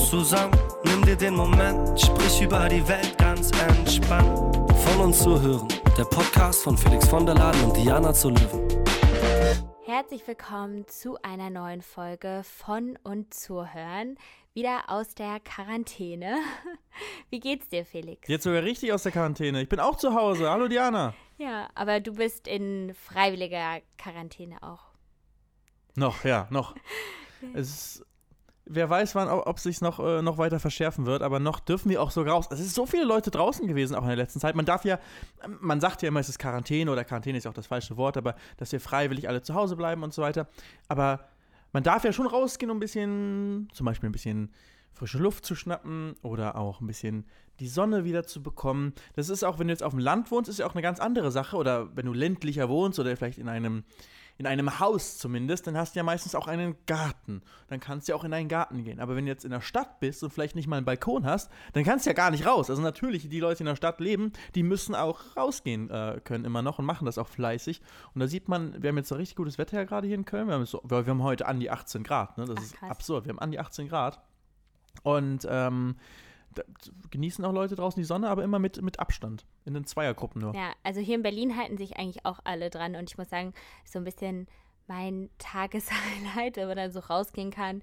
[0.00, 0.56] uns zusammen.
[0.84, 4.56] Nimm dir den Moment, sprich über die Welt ganz entspannt.
[4.72, 8.66] Von uns zu hören, der Podcast von Felix von der Laden und Diana zu Löwen.
[9.84, 14.16] Herzlich willkommen zu einer neuen Folge von und zu hören.
[14.54, 16.38] Wieder aus der Quarantäne.
[17.30, 18.26] Wie geht's dir, Felix?
[18.26, 19.60] Jetzt sogar richtig aus der Quarantäne.
[19.60, 20.48] Ich bin auch zu Hause.
[20.48, 21.14] Hallo Diana.
[21.36, 24.84] Ja, aber du bist in freiwilliger Quarantäne auch.
[25.94, 26.74] Noch, ja, noch.
[27.54, 28.06] es ist,
[28.72, 31.90] wer weiß, wann, ob es sich noch, äh, noch weiter verschärfen wird, aber noch dürfen
[31.90, 32.46] wir auch so raus.
[32.50, 34.54] Es sind so viele Leute draußen gewesen, auch in der letzten Zeit.
[34.54, 34.98] Man darf ja,
[35.60, 38.34] man sagt ja immer, es ist Quarantäne oder Quarantäne ist auch das falsche Wort, aber
[38.56, 40.48] dass wir freiwillig alle zu Hause bleiben und so weiter.
[40.88, 41.20] Aber
[41.72, 44.50] man darf ja schon rausgehen, um ein bisschen, zum Beispiel ein bisschen
[44.92, 47.24] frische Luft zu schnappen oder auch ein bisschen
[47.60, 48.94] die Sonne wieder zu bekommen.
[49.14, 50.98] Das ist auch, wenn du jetzt auf dem Land wohnst, ist ja auch eine ganz
[50.98, 51.56] andere Sache.
[51.56, 53.84] Oder wenn du ländlicher wohnst oder vielleicht in einem,
[54.40, 57.42] in einem Haus zumindest, dann hast du ja meistens auch einen Garten.
[57.68, 58.98] Dann kannst du ja auch in deinen Garten gehen.
[58.98, 61.50] Aber wenn du jetzt in der Stadt bist und vielleicht nicht mal einen Balkon hast,
[61.74, 62.70] dann kannst du ja gar nicht raus.
[62.70, 66.46] Also natürlich, die Leute, die in der Stadt leben, die müssen auch rausgehen äh, können
[66.46, 67.82] immer noch und machen das auch fleißig.
[68.14, 70.24] Und da sieht man, wir haben jetzt ein richtig gutes Wetter ja gerade hier in
[70.24, 70.46] Köln.
[70.46, 72.38] Wir haben, so, wir haben heute an die 18 Grad.
[72.38, 72.46] Ne?
[72.46, 73.26] Das Ach, ist absurd.
[73.26, 74.22] Wir haben an die 18 Grad.
[75.02, 75.96] Und ähm,
[77.10, 79.44] genießen auch Leute draußen die Sonne, aber immer mit, mit Abstand.
[79.64, 80.54] In den Zweiergruppen nur.
[80.54, 82.96] Ja, also hier in Berlin halten sich eigentlich auch alle dran.
[82.96, 84.46] Und ich muss sagen, so ein bisschen
[84.86, 87.82] mein Tageshighlight, wenn man dann so rausgehen kann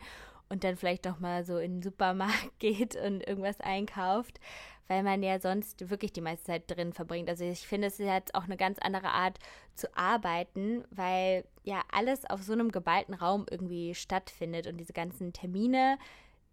[0.49, 4.39] und dann vielleicht doch mal so in den Supermarkt geht und irgendwas einkauft,
[4.87, 7.29] weil man ja sonst wirklich die meiste Zeit drin verbringt.
[7.29, 9.37] Also ich finde, es ist jetzt auch eine ganz andere Art
[9.75, 15.33] zu arbeiten, weil ja alles auf so einem geballten Raum irgendwie stattfindet und diese ganzen
[15.33, 15.97] Termine,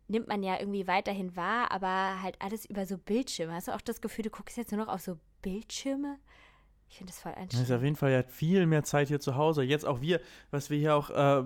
[0.09, 3.55] nimmt man ja irgendwie weiterhin wahr, aber halt alles über so Bildschirme.
[3.55, 6.19] Hast du auch das Gefühl, du guckst jetzt nur noch auf so Bildschirme?
[6.95, 7.55] Ich finde das voll anstrengend.
[7.55, 9.65] Das ist auf jeden Fall ja viel mehr Zeit hier zu Hause.
[9.65, 10.21] Jetzt auch wir,
[10.53, 11.43] was wir hier auch äh,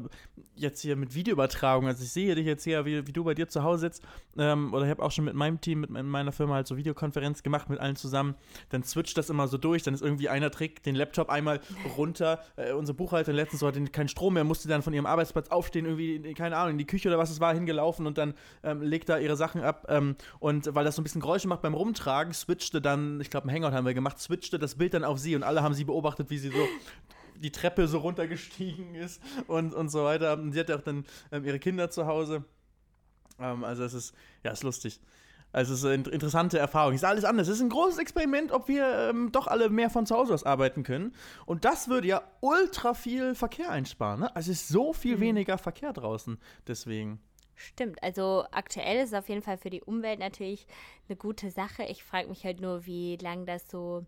[0.57, 3.49] jetzt hier mit Videoübertragung, also ich sehe dich jetzt hier, wie, wie du bei dir
[3.49, 4.03] zu Hause sitzt,
[4.37, 7.43] ähm, oder ich habe auch schon mit meinem Team, mit meiner Firma halt so Videokonferenz
[7.43, 8.35] gemacht mit allen zusammen.
[8.69, 11.61] Dann switcht das immer so durch, dann ist irgendwie einer trägt den Laptop einmal
[11.97, 12.41] runter.
[12.57, 16.35] Äh, unsere Buchhalterin letztens hatte keinen Strom mehr, musste dann von ihrem Arbeitsplatz aufstehen, irgendwie,
[16.35, 18.35] keine Ahnung, in die Küche oder was es war, hingelaufen und dann
[18.65, 19.87] ähm, legt da ihre Sachen ab.
[19.89, 23.49] Ähm, und weil das so ein bisschen Geräusche macht beim Rumtragen, switchte dann, ich glaube,
[23.49, 25.85] ein Hangout haben wir gemacht, switchte das Bild dann auf sie und alle haben sie
[25.85, 26.69] beobachtet, wie sie so
[27.37, 30.35] die Treppe so runtergestiegen ist und, und so weiter.
[30.35, 32.45] Und sie hat ja auch dann ähm, ihre Kinder zu Hause.
[33.39, 35.01] Ähm, also es ist, ja, ist lustig.
[35.51, 36.95] Also es ist eine interessante Erfahrung.
[36.95, 37.49] Es ist alles anders.
[37.49, 40.45] Es ist ein großes Experiment, ob wir ähm, doch alle mehr von zu Hause aus
[40.45, 41.15] arbeiten können.
[41.47, 44.21] Und das würde ja ultra viel Verkehr einsparen.
[44.21, 44.37] Ne?
[44.37, 45.21] Also es ist so viel mhm.
[45.21, 46.39] weniger Verkehr draußen.
[46.67, 47.21] Deswegen.
[47.55, 50.67] Stimmt, also aktuell ist es auf jeden Fall für die Umwelt natürlich
[51.09, 51.83] eine gute Sache.
[51.85, 54.07] Ich frage mich halt nur, wie lange das so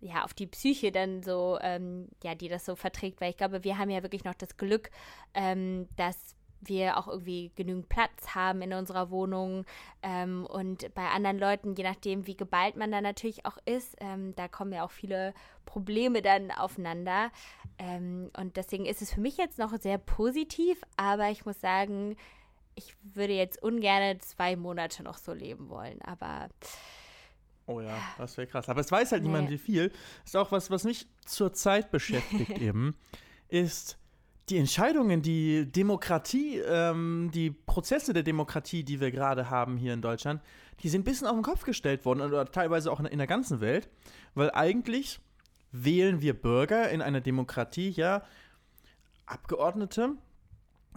[0.00, 3.64] ja, auf die Psyche dann so, ähm, ja, die das so verträgt, weil ich glaube,
[3.64, 4.90] wir haben ja wirklich noch das Glück,
[5.34, 9.64] ähm, dass wir auch irgendwie genügend Platz haben in unserer Wohnung.
[10.02, 14.34] Ähm, und bei anderen Leuten, je nachdem, wie geballt man da natürlich auch ist, ähm,
[14.36, 15.34] da kommen ja auch viele
[15.64, 17.30] Probleme dann aufeinander.
[17.78, 22.16] Ähm, und deswegen ist es für mich jetzt noch sehr positiv, aber ich muss sagen,
[22.74, 26.48] ich würde jetzt ungern zwei Monate noch so leben wollen, aber
[27.70, 28.68] Oh ja, das wäre krass.
[28.68, 29.28] Aber es weiß halt nee.
[29.28, 29.92] niemand, wie viel.
[30.24, 32.96] Ist auch was, was mich zurzeit beschäftigt eben,
[33.48, 33.96] ist
[34.48, 40.02] die Entscheidungen, die Demokratie, ähm, die Prozesse der Demokratie, die wir gerade haben hier in
[40.02, 40.42] Deutschland,
[40.82, 43.28] die sind ein bisschen auf den Kopf gestellt worden oder teilweise auch in, in der
[43.28, 43.88] ganzen Welt,
[44.34, 45.20] weil eigentlich
[45.70, 48.24] wählen wir Bürger in einer Demokratie ja
[49.26, 50.16] Abgeordnete,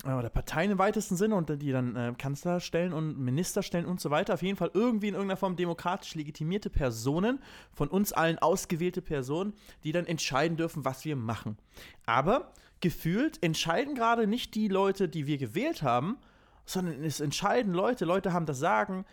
[0.03, 4.01] oder Parteien im weitesten Sinne und die dann äh, Kanzler stellen und Minister stellen und
[4.01, 4.33] so weiter.
[4.33, 7.39] Auf jeden Fall irgendwie in irgendeiner Form demokratisch legitimierte Personen,
[7.71, 11.57] von uns allen ausgewählte Personen, die dann entscheiden dürfen, was wir machen.
[12.05, 16.17] Aber gefühlt entscheiden gerade nicht die Leute, die wir gewählt haben,
[16.65, 19.05] sondern es entscheiden Leute, Leute haben das Sagen,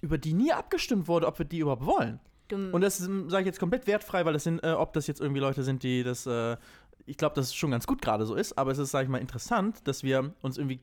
[0.00, 2.20] über die nie abgestimmt wurde, ob wir die überhaupt wollen.
[2.48, 2.72] Dumm.
[2.72, 5.40] Und das sage ich jetzt komplett wertfrei, weil das sind, äh, ob das jetzt irgendwie
[5.40, 6.56] Leute sind, die das äh,
[7.06, 9.10] ich glaube, dass es schon ganz gut gerade so ist, aber es ist, sage ich
[9.10, 10.80] mal, interessant, dass wir uns irgendwie,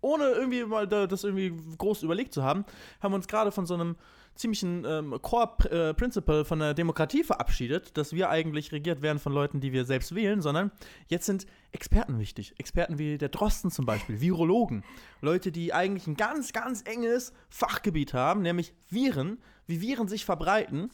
[0.00, 2.64] ohne irgendwie mal das irgendwie groß überlegt zu haben,
[3.00, 3.96] haben wir uns gerade von so einem
[4.38, 9.60] ziemlichen ähm, Core-Principle äh, von der Demokratie verabschiedet, dass wir eigentlich regiert werden von Leuten,
[9.60, 10.70] die wir selbst wählen, sondern
[11.08, 12.54] jetzt sind Experten wichtig.
[12.58, 14.84] Experten wie der Drosten zum Beispiel, Virologen.
[15.20, 20.90] Leute, die eigentlich ein ganz, ganz enges Fachgebiet haben, nämlich Viren, wie Viren sich verbreiten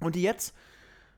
[0.00, 0.54] und die jetzt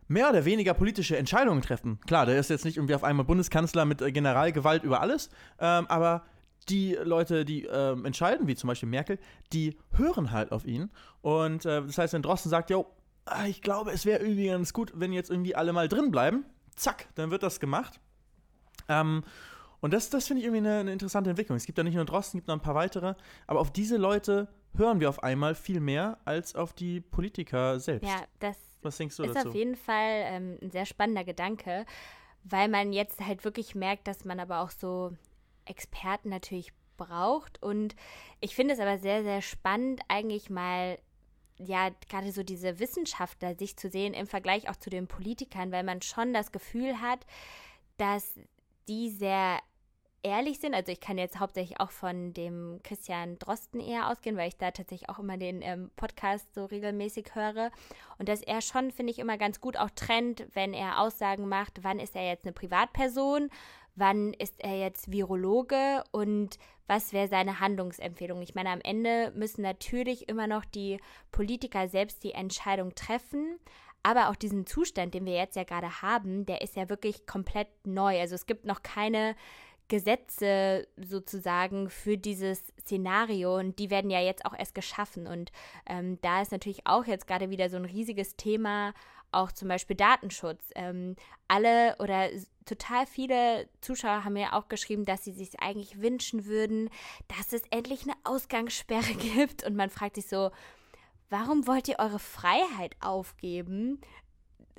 [0.08, 2.00] mehr oder weniger politische Entscheidungen treffen.
[2.06, 5.86] Klar, der ist jetzt nicht irgendwie auf einmal Bundeskanzler mit äh, Generalgewalt über alles, ähm,
[5.88, 6.24] aber
[6.68, 9.18] die Leute, die ähm, entscheiden, wie zum Beispiel Merkel,
[9.52, 10.90] die hören halt auf ihn.
[11.22, 12.86] Und äh, das heißt, wenn Drosten sagt, jo,
[13.24, 16.44] ah, ich glaube, es wäre irgendwie ganz gut, wenn jetzt irgendwie alle mal drin bleiben,
[16.74, 18.00] zack, dann wird das gemacht.
[18.88, 19.22] Ähm,
[19.80, 21.56] Und das, das finde ich irgendwie eine, eine, interessante Entwicklung.
[21.56, 23.14] Es gibt ja nicht nur Drosten, es gibt noch ein paar weitere,
[23.46, 28.08] aber auf diese Leute hören wir auf einmal viel mehr als auf die Politiker selbst.
[28.08, 29.48] Ja, das Was denkst du ist dazu?
[29.48, 31.86] auf jeden Fall ähm, ein sehr spannender Gedanke,
[32.44, 35.12] weil man jetzt halt wirklich merkt, dass man aber auch so
[35.64, 37.62] Experten natürlich braucht.
[37.62, 37.96] Und
[38.40, 40.98] ich finde es aber sehr, sehr spannend, eigentlich mal
[41.58, 45.84] ja, gerade so diese Wissenschaftler sich zu sehen im Vergleich auch zu den Politikern, weil
[45.84, 47.20] man schon das Gefühl hat,
[47.96, 48.34] dass
[48.88, 49.58] die sehr
[50.22, 50.74] ehrlich sind.
[50.74, 54.70] Also ich kann jetzt hauptsächlich auch von dem Christian Drosten eher ausgehen, weil ich da
[54.70, 57.70] tatsächlich auch immer den ähm, Podcast so regelmäßig höre.
[58.18, 61.84] Und dass er schon, finde ich, immer ganz gut auch trennt, wenn er Aussagen macht,
[61.84, 63.50] wann ist er jetzt eine Privatperson,
[63.94, 68.42] wann ist er jetzt Virologe und was wäre seine Handlungsempfehlung.
[68.42, 71.00] Ich meine, am Ende müssen natürlich immer noch die
[71.32, 73.58] Politiker selbst die Entscheidung treffen.
[74.02, 77.66] Aber auch diesen Zustand, den wir jetzt ja gerade haben, der ist ja wirklich komplett
[77.84, 78.20] neu.
[78.20, 79.34] Also es gibt noch keine
[79.88, 85.26] Gesetze sozusagen für dieses Szenario und die werden ja jetzt auch erst geschaffen.
[85.26, 85.52] Und
[85.86, 88.94] ähm, da ist natürlich auch jetzt gerade wieder so ein riesiges Thema,
[89.32, 90.70] auch zum Beispiel Datenschutz.
[90.74, 91.16] Ähm,
[91.48, 92.28] alle oder
[92.64, 96.90] total viele Zuschauer haben mir auch geschrieben, dass sie sich eigentlich wünschen würden,
[97.28, 99.64] dass es endlich eine Ausgangssperre gibt.
[99.64, 100.50] Und man fragt sich so,
[101.30, 104.00] warum wollt ihr eure Freiheit aufgeben?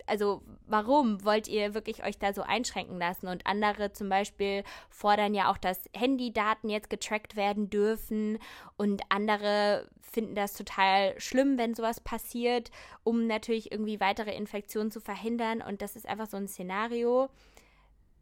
[0.08, 3.28] Also warum wollt ihr wirklich euch da so einschränken lassen?
[3.28, 8.40] Und andere zum Beispiel fordern ja auch, dass Handydaten jetzt getrackt werden dürfen.
[8.78, 12.72] Und andere finden das total schlimm, wenn sowas passiert,
[13.04, 15.62] um natürlich irgendwie weitere Infektionen zu verhindern.
[15.62, 17.30] Und das ist einfach so ein Szenario,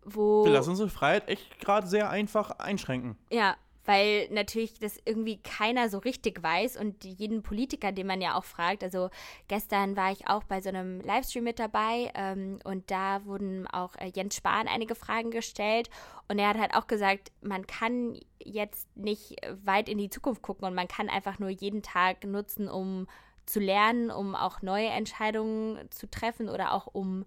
[0.03, 0.45] wo.
[0.45, 3.17] Wir lassen unsere Freiheit echt gerade sehr einfach einschränken.
[3.31, 3.55] Ja,
[3.85, 8.43] weil natürlich das irgendwie keiner so richtig weiß und jeden Politiker, den man ja auch
[8.43, 9.09] fragt, also
[9.47, 13.95] gestern war ich auch bei so einem Livestream mit dabei ähm, und da wurden auch
[13.95, 15.89] äh, Jens Spahn einige Fragen gestellt.
[16.27, 20.67] Und er hat halt auch gesagt, man kann jetzt nicht weit in die Zukunft gucken
[20.67, 23.07] und man kann einfach nur jeden Tag nutzen, um
[23.45, 27.25] zu lernen, um auch neue Entscheidungen zu treffen oder auch um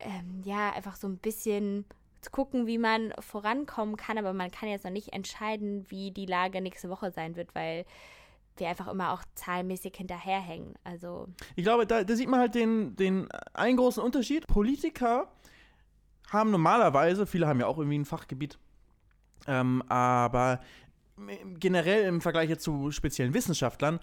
[0.00, 1.84] ähm, ja einfach so ein bisschen
[2.20, 6.26] zu gucken, wie man vorankommen kann, aber man kann jetzt noch nicht entscheiden, wie die
[6.26, 7.84] Lage nächste Woche sein wird, weil
[8.56, 10.74] wir einfach immer auch zahlenmäßig hinterherhängen.
[10.84, 14.46] Also ich glaube, da, da sieht man halt den, den einen großen Unterschied.
[14.46, 15.28] Politiker
[16.30, 18.58] haben normalerweise, viele haben ja auch irgendwie ein Fachgebiet,
[19.46, 20.60] ähm, aber
[21.58, 24.00] generell im Vergleich zu speziellen Wissenschaftlern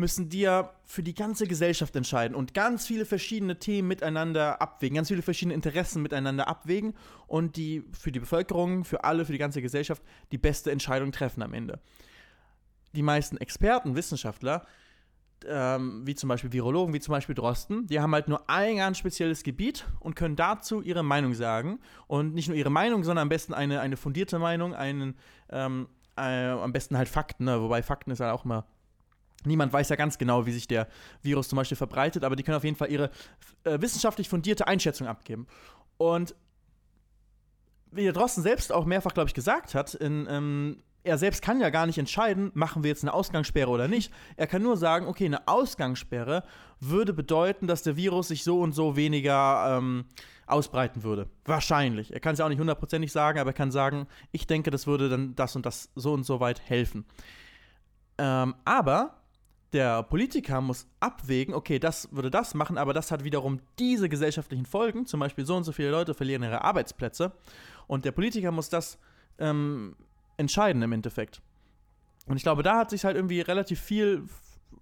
[0.00, 4.96] müssen die ja für die ganze Gesellschaft entscheiden und ganz viele verschiedene Themen miteinander abwägen,
[4.96, 6.94] ganz viele verschiedene Interessen miteinander abwägen
[7.28, 10.02] und die für die Bevölkerung, für alle, für die ganze Gesellschaft
[10.32, 11.78] die beste Entscheidung treffen am Ende.
[12.94, 14.66] Die meisten Experten, Wissenschaftler,
[15.46, 18.98] ähm, wie zum Beispiel Virologen, wie zum Beispiel Drosten, die haben halt nur ein ganz
[18.98, 21.78] spezielles Gebiet und können dazu ihre Meinung sagen.
[22.08, 25.14] Und nicht nur ihre Meinung, sondern am besten eine, eine fundierte Meinung, einen,
[25.50, 27.60] ähm, äh, am besten halt Fakten, ne?
[27.62, 28.66] wobei Fakten ist halt auch immer
[29.44, 30.86] Niemand weiß ja ganz genau, wie sich der
[31.22, 33.10] Virus zum Beispiel verbreitet, aber die können auf jeden Fall ihre
[33.64, 35.46] äh, wissenschaftlich fundierte Einschätzung abgeben.
[35.96, 36.34] Und
[37.90, 41.60] wie der Drosten selbst auch mehrfach, glaube ich, gesagt hat, in, ähm, er selbst kann
[41.60, 44.12] ja gar nicht entscheiden, machen wir jetzt eine Ausgangssperre oder nicht.
[44.36, 46.44] Er kann nur sagen, okay, eine Ausgangssperre
[46.78, 50.04] würde bedeuten, dass der Virus sich so und so weniger ähm,
[50.46, 51.28] ausbreiten würde.
[51.44, 52.12] Wahrscheinlich.
[52.12, 54.86] Er kann es ja auch nicht hundertprozentig sagen, aber er kann sagen, ich denke, das
[54.86, 57.06] würde dann das und das so und so weit helfen.
[58.18, 59.19] Ähm, aber
[59.72, 64.66] der Politiker muss abwägen, okay, das würde das machen, aber das hat wiederum diese gesellschaftlichen
[64.66, 65.06] Folgen.
[65.06, 67.32] Zum Beispiel so und so viele Leute verlieren ihre Arbeitsplätze.
[67.86, 68.98] Und der Politiker muss das
[69.38, 69.96] ähm,
[70.36, 71.40] entscheiden im Endeffekt.
[72.26, 74.24] Und ich glaube, da hat sich halt irgendwie relativ viel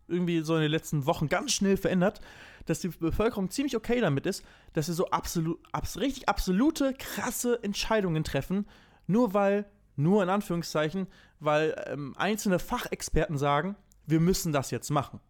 [0.09, 2.21] irgendwie so in den letzten Wochen ganz schnell verändert,
[2.67, 7.63] dass die Bevölkerung ziemlich okay damit ist, dass sie so absolut, abs richtig absolute, krasse
[7.63, 8.67] Entscheidungen treffen,
[9.07, 9.67] nur weil,
[9.97, 11.07] nur in Anführungszeichen,
[11.41, 13.77] weil ähm, einzelne Fachexperten sagen,
[14.09, 15.21] wir müssen das jetzt machen.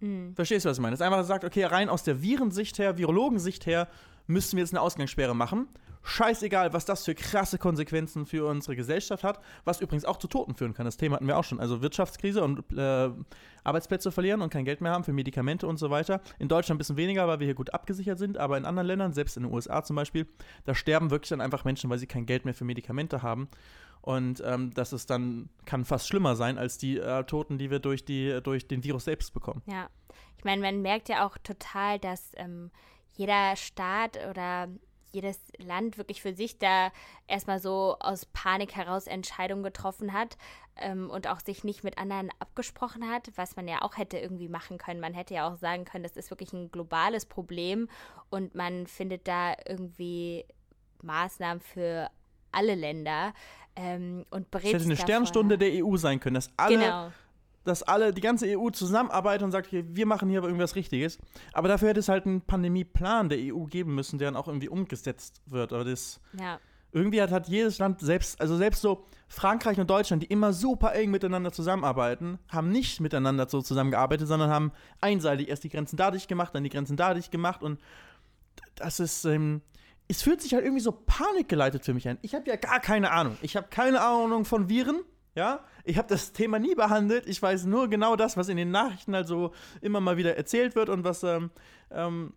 [0.00, 0.34] Mhm.
[0.34, 0.92] Verstehst du, was ich meine?
[0.92, 3.88] Das ist einfach sagt, okay, rein aus der Virensicht her, Virologensicht her,
[4.26, 5.68] müssen wir jetzt eine Ausgangssperre machen.
[6.04, 10.56] Scheißegal, was das für krasse Konsequenzen für unsere Gesellschaft hat, was übrigens auch zu Toten
[10.56, 10.84] führen kann.
[10.84, 11.60] Das Thema hatten wir auch schon.
[11.60, 13.10] Also Wirtschaftskrise und äh,
[13.62, 16.20] Arbeitsplätze verlieren und kein Geld mehr haben für Medikamente und so weiter.
[16.40, 19.12] In Deutschland ein bisschen weniger, weil wir hier gut abgesichert sind, aber in anderen Ländern,
[19.12, 20.26] selbst in den USA zum Beispiel,
[20.64, 23.48] da sterben wirklich dann einfach Menschen, weil sie kein Geld mehr für Medikamente haben.
[24.02, 27.78] Und ähm, das ist dann, kann fast schlimmer sein als die äh, Toten, die wir
[27.78, 29.62] durch, die, durch den Virus selbst bekommen.
[29.66, 29.88] Ja,
[30.36, 32.70] ich meine, man merkt ja auch total, dass ähm,
[33.16, 34.68] jeder Staat oder
[35.12, 36.90] jedes Land wirklich für sich da
[37.28, 40.36] erstmal so aus Panik heraus Entscheidungen getroffen hat
[40.76, 44.48] ähm, und auch sich nicht mit anderen abgesprochen hat, was man ja auch hätte irgendwie
[44.48, 45.00] machen können.
[45.00, 47.88] Man hätte ja auch sagen können, das ist wirklich ein globales Problem
[48.30, 50.44] und man findet da irgendwie
[51.02, 52.10] Maßnahmen für
[52.50, 53.32] alle Länder
[53.76, 54.66] ähm, und berät.
[54.66, 57.12] Es hätte eine Sternstunde der EU sein können, dass alle, genau.
[57.64, 61.18] dass alle, die ganze EU zusammenarbeitet und sagt, okay, wir machen hier irgendwas Richtiges.
[61.52, 64.68] Aber dafür hätte es halt einen Pandemieplan der EU geben müssen, der dann auch irgendwie
[64.68, 65.72] umgesetzt wird.
[65.72, 66.58] Aber das ja.
[66.92, 70.94] irgendwie hat, hat jedes Land selbst, also selbst so Frankreich und Deutschland, die immer super
[70.94, 76.28] eng miteinander zusammenarbeiten, haben nicht miteinander so zusammengearbeitet, sondern haben einseitig erst die Grenzen dadurch
[76.28, 77.80] gemacht, dann die Grenzen dadurch gemacht und
[78.74, 79.62] das ist, ähm,
[80.12, 82.18] es fühlt sich halt irgendwie so panikgeleitet für mich an.
[82.20, 83.38] Ich habe ja gar keine Ahnung.
[83.40, 85.00] Ich habe keine Ahnung von Viren.
[85.34, 87.26] Ja, ich habe das Thema nie behandelt.
[87.26, 90.90] Ich weiß nur genau das, was in den Nachrichten also immer mal wieder erzählt wird
[90.90, 91.50] und was, ähm,
[91.90, 92.34] ähm,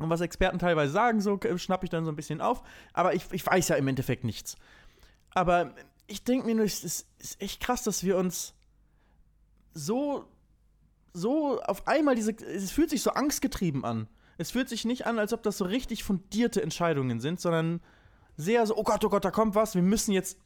[0.00, 2.64] und was Experten teilweise sagen, so schnappe ich dann so ein bisschen auf.
[2.92, 4.56] Aber ich, ich weiß ja im Endeffekt nichts.
[5.34, 5.72] Aber
[6.08, 8.54] ich denke mir nur, es ist, ist echt krass, dass wir uns
[9.72, 10.24] so,
[11.12, 14.08] so auf einmal diese, es fühlt sich so angstgetrieben an.
[14.38, 17.80] Es fühlt sich nicht an, als ob das so richtig fundierte Entscheidungen sind, sondern
[18.36, 20.38] sehr so, oh Gott, oh Gott, da kommt was, wir müssen jetzt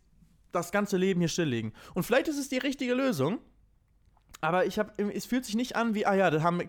[0.53, 1.73] das ganze Leben hier stilllegen.
[1.95, 3.39] Und vielleicht ist es die richtige Lösung,
[4.41, 6.61] aber ich habe, es fühlt sich nicht an wie, ah ja, da haben,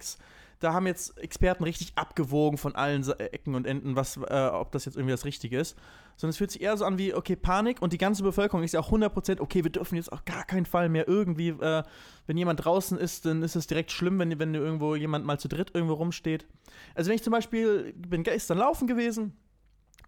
[0.59, 4.85] da haben jetzt Experten richtig abgewogen von allen Ecken und Enden, was, äh, ob das
[4.85, 5.77] jetzt irgendwie das Richtige ist.
[6.17, 8.73] Sondern es fühlt sich eher so an wie, okay, Panik und die ganze Bevölkerung ist
[8.73, 11.83] ja auch 100%, okay, wir dürfen jetzt auch gar keinen Fall mehr irgendwie, äh,
[12.27, 15.47] wenn jemand draußen ist, dann ist es direkt schlimm, wenn, wenn irgendwo jemand mal zu
[15.47, 16.45] dritt irgendwo rumsteht.
[16.93, 19.37] Also wenn ich zum Beispiel, bin gestern laufen gewesen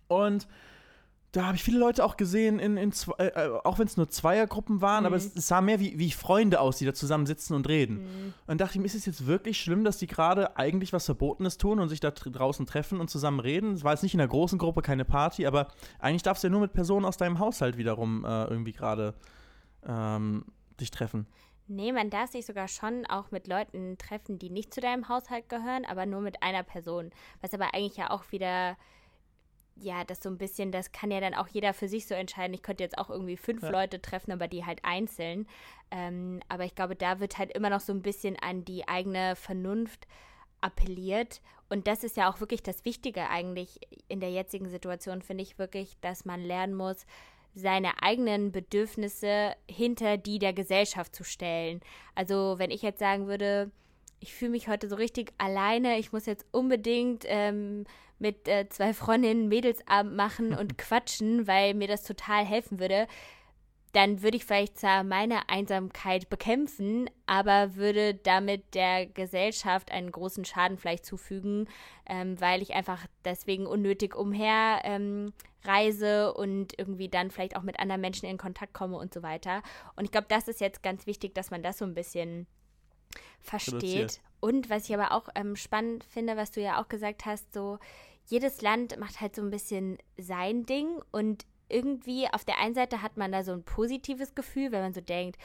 [0.08, 0.48] und
[1.32, 3.96] da habe ich viele Leute auch gesehen, in, in zwei, äh, äh auch wenn es
[3.96, 5.08] nur Zweiergruppen waren, mhm.
[5.08, 8.02] aber es, es, sah mehr wie, wie Freunde aus, die da zusammen sitzen und reden.
[8.02, 8.34] Mhm.
[8.48, 11.58] Und dachte ich mir, ist es jetzt wirklich schlimm, dass die gerade eigentlich was Verbotenes
[11.58, 13.74] tun und sich da draußen treffen und zusammen reden?
[13.74, 15.70] Es war jetzt nicht in einer großen Gruppe, keine Party, aber
[16.00, 19.14] eigentlich darfst du ja nur mit Personen aus deinem Haushalt wiederum äh, irgendwie gerade
[19.88, 20.46] ähm,
[20.80, 21.28] dich treffen.
[21.68, 25.48] Nee, man darf sich sogar schon auch mit Leuten treffen, die nicht zu deinem Haushalt
[25.48, 27.12] gehören, aber nur mit einer Person.
[27.40, 28.76] Was aber eigentlich ja auch wieder
[29.82, 32.54] ja, das so ein bisschen, das kann ja dann auch jeder für sich so entscheiden.
[32.54, 33.70] Ich könnte jetzt auch irgendwie fünf ja.
[33.70, 35.48] Leute treffen, aber die halt einzeln.
[35.90, 39.36] Ähm, aber ich glaube, da wird halt immer noch so ein bisschen an die eigene
[39.36, 40.08] Vernunft
[40.62, 41.42] appelliert.
[41.70, 45.58] Und das ist ja auch wirklich das Wichtige eigentlich in der jetzigen Situation, finde ich
[45.58, 47.06] wirklich, dass man lernen muss,
[47.54, 51.82] seine eigenen Bedürfnisse hinter die der Gesellschaft zu stellen.
[52.16, 53.72] Also wenn ich jetzt sagen würde,
[54.20, 57.86] ich fühle mich heute so richtig alleine, ich muss jetzt unbedingt ähm,
[58.22, 63.08] mit äh, zwei Freundinnen Mädelsabend machen und quatschen, weil mir das total helfen würde,
[63.94, 70.46] dann würde ich vielleicht zwar meine Einsamkeit bekämpfen, aber würde damit der Gesellschaft einen großen
[70.46, 71.68] Schaden vielleicht zufügen,
[72.08, 75.34] ähm, weil ich einfach deswegen unnötig umher ähm,
[75.66, 79.62] reise und irgendwie dann vielleicht auch mit anderen Menschen in Kontakt komme und so weiter.
[79.96, 82.48] Und ich glaube, das ist jetzt ganz wichtig, dass man das so ein bisschen
[83.42, 83.74] versteht.
[83.74, 84.22] Reduziert.
[84.40, 87.78] Und was ich aber auch ähm, spannend finde, was du ja auch gesagt hast, so
[88.28, 93.02] jedes Land macht halt so ein bisschen sein Ding und irgendwie auf der einen Seite
[93.02, 95.38] hat man da so ein positives Gefühl, wenn man so denkt,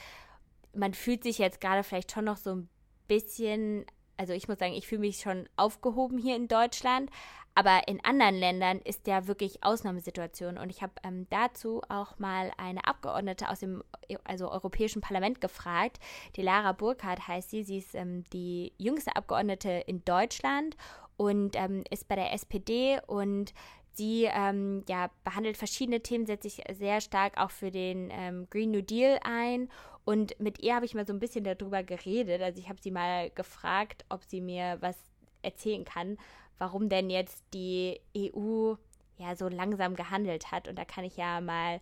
[0.73, 2.69] man fühlt sich jetzt gerade vielleicht schon noch so ein
[3.07, 3.85] bisschen,
[4.17, 7.09] also ich muss sagen, ich fühle mich schon aufgehoben hier in Deutschland,
[7.55, 10.59] aber in anderen Ländern ist ja wirklich Ausnahmesituation.
[10.59, 13.83] Und ich habe ähm, dazu auch mal eine Abgeordnete aus dem
[14.25, 15.97] also Europäischen Parlament gefragt.
[16.35, 17.63] Die Lara Burkhardt heißt sie.
[17.63, 20.77] Sie ist ähm, die jüngste Abgeordnete in Deutschland
[21.17, 23.53] und ähm, ist bei der SPD und
[23.93, 28.71] sie ähm, ja, behandelt verschiedene Themen, setzt sich sehr stark auch für den ähm, Green
[28.71, 29.69] New Deal ein.
[30.05, 32.41] Und mit ihr habe ich mal so ein bisschen darüber geredet.
[32.41, 34.95] Also ich habe sie mal gefragt, ob sie mir was
[35.41, 36.17] erzählen kann,
[36.59, 38.75] warum denn jetzt die EU
[39.17, 40.67] ja so langsam gehandelt hat.
[40.67, 41.81] Und da kann ich ja mal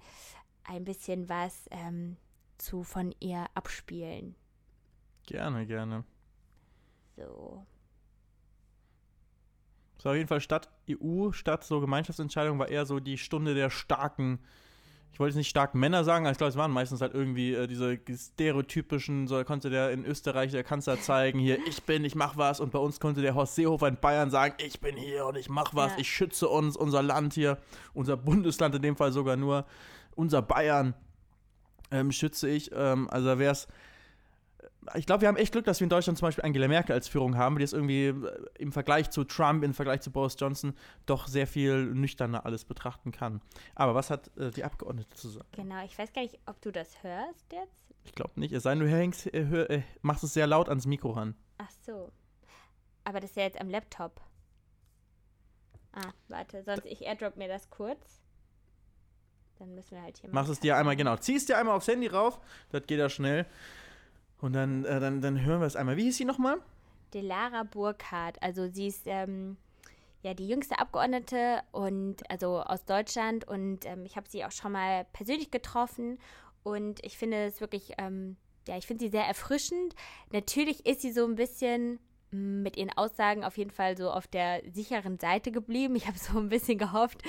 [0.64, 2.18] ein bisschen was ähm,
[2.58, 4.36] zu von ihr abspielen.
[5.28, 6.04] Gerne, gerne.
[7.18, 7.66] So.
[10.06, 13.72] So, auf jeden Fall statt EU, statt so Gemeinschaftsentscheidung war eher so die Stunde der
[13.72, 14.38] starken,
[15.12, 17.56] ich wollte jetzt nicht starken Männer sagen, aber ich glaube, es waren meistens halt irgendwie
[17.56, 22.14] äh, diese stereotypischen, so konnte der in Österreich der Kanzler zeigen, hier, ich bin, ich
[22.14, 25.26] mach was und bei uns konnte der Horst Seehofer in Bayern sagen, ich bin hier
[25.26, 25.98] und ich mach was, ja.
[25.98, 27.58] ich schütze uns, unser Land hier,
[27.96, 29.66] unser Bundesland in dem Fall sogar nur,
[30.14, 30.94] unser Bayern
[31.90, 33.68] ähm, schütze ich, ähm, also wäre es
[34.96, 37.08] ich glaube, wir haben echt Glück, dass wir in Deutschland zum Beispiel Angela Merkel als
[37.08, 40.76] Führung haben, die es irgendwie äh, im Vergleich zu Trump, im Vergleich zu Boris Johnson
[41.06, 43.42] doch sehr viel nüchterner alles betrachten kann.
[43.74, 45.48] Aber was hat äh, die Abgeordnete zu sagen?
[45.54, 47.86] Genau, ich weiß gar nicht, ob du das hörst jetzt.
[48.04, 50.70] Ich glaube nicht, es sei denn, du hängst, äh, hör, äh, machst es sehr laut
[50.70, 51.36] ans Mikro ran.
[51.58, 52.12] Ach so.
[53.04, 54.22] Aber das ist ja jetzt am Laptop.
[55.94, 58.22] Ah, warte, sonst ich airdrop mir das kurz.
[59.60, 60.42] Dann müssen wir halt hier mal.
[60.42, 61.16] Machst es dir einmal, genau.
[61.16, 63.46] Ziehst dir einmal aufs Handy rauf, das geht ja schnell.
[64.46, 65.98] Und dann, äh, dann, dann hören wir es einmal.
[65.98, 66.58] Wie hieß sie nochmal?
[67.16, 68.38] Delara Burkhardt.
[68.44, 69.58] Also sie ist ähm,
[70.22, 74.74] ja die jüngste Abgeordnete und also aus Deutschland und ähm, ich habe sie auch schon
[74.74, 76.20] mal persönlich getroffen
[76.62, 78.38] und ich finde es wirklich, ähm,
[78.68, 79.96] ja, ich finde sie sehr erfrischend.
[80.32, 81.98] Natürlich ist sie so ein bisschen
[82.32, 85.96] mit ihren Aussagen auf jeden Fall so auf der sicheren Seite geblieben.
[85.96, 87.22] Ich habe so ein bisschen gehofft,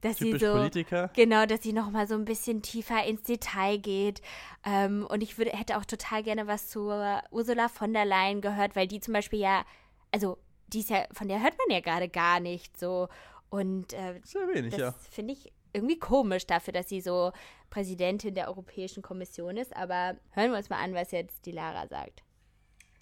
[0.00, 1.10] dass Typisch sie so Politiker.
[1.14, 4.22] genau, dass sie noch mal so ein bisschen tiefer ins Detail geht.
[4.64, 6.90] Ähm, und ich würde hätte auch total gerne was zu
[7.30, 9.64] Ursula von der Leyen gehört, weil die zum Beispiel ja,
[10.12, 13.08] also die ist ja, von der hört man ja gerade gar nicht so.
[13.50, 14.94] Und äh, Sehr wenig, das ja.
[15.10, 17.32] finde ich irgendwie komisch dafür, dass sie so
[17.70, 19.74] Präsidentin der Europäischen Kommission ist.
[19.76, 22.22] Aber hören wir uns mal an, was jetzt die Lara sagt.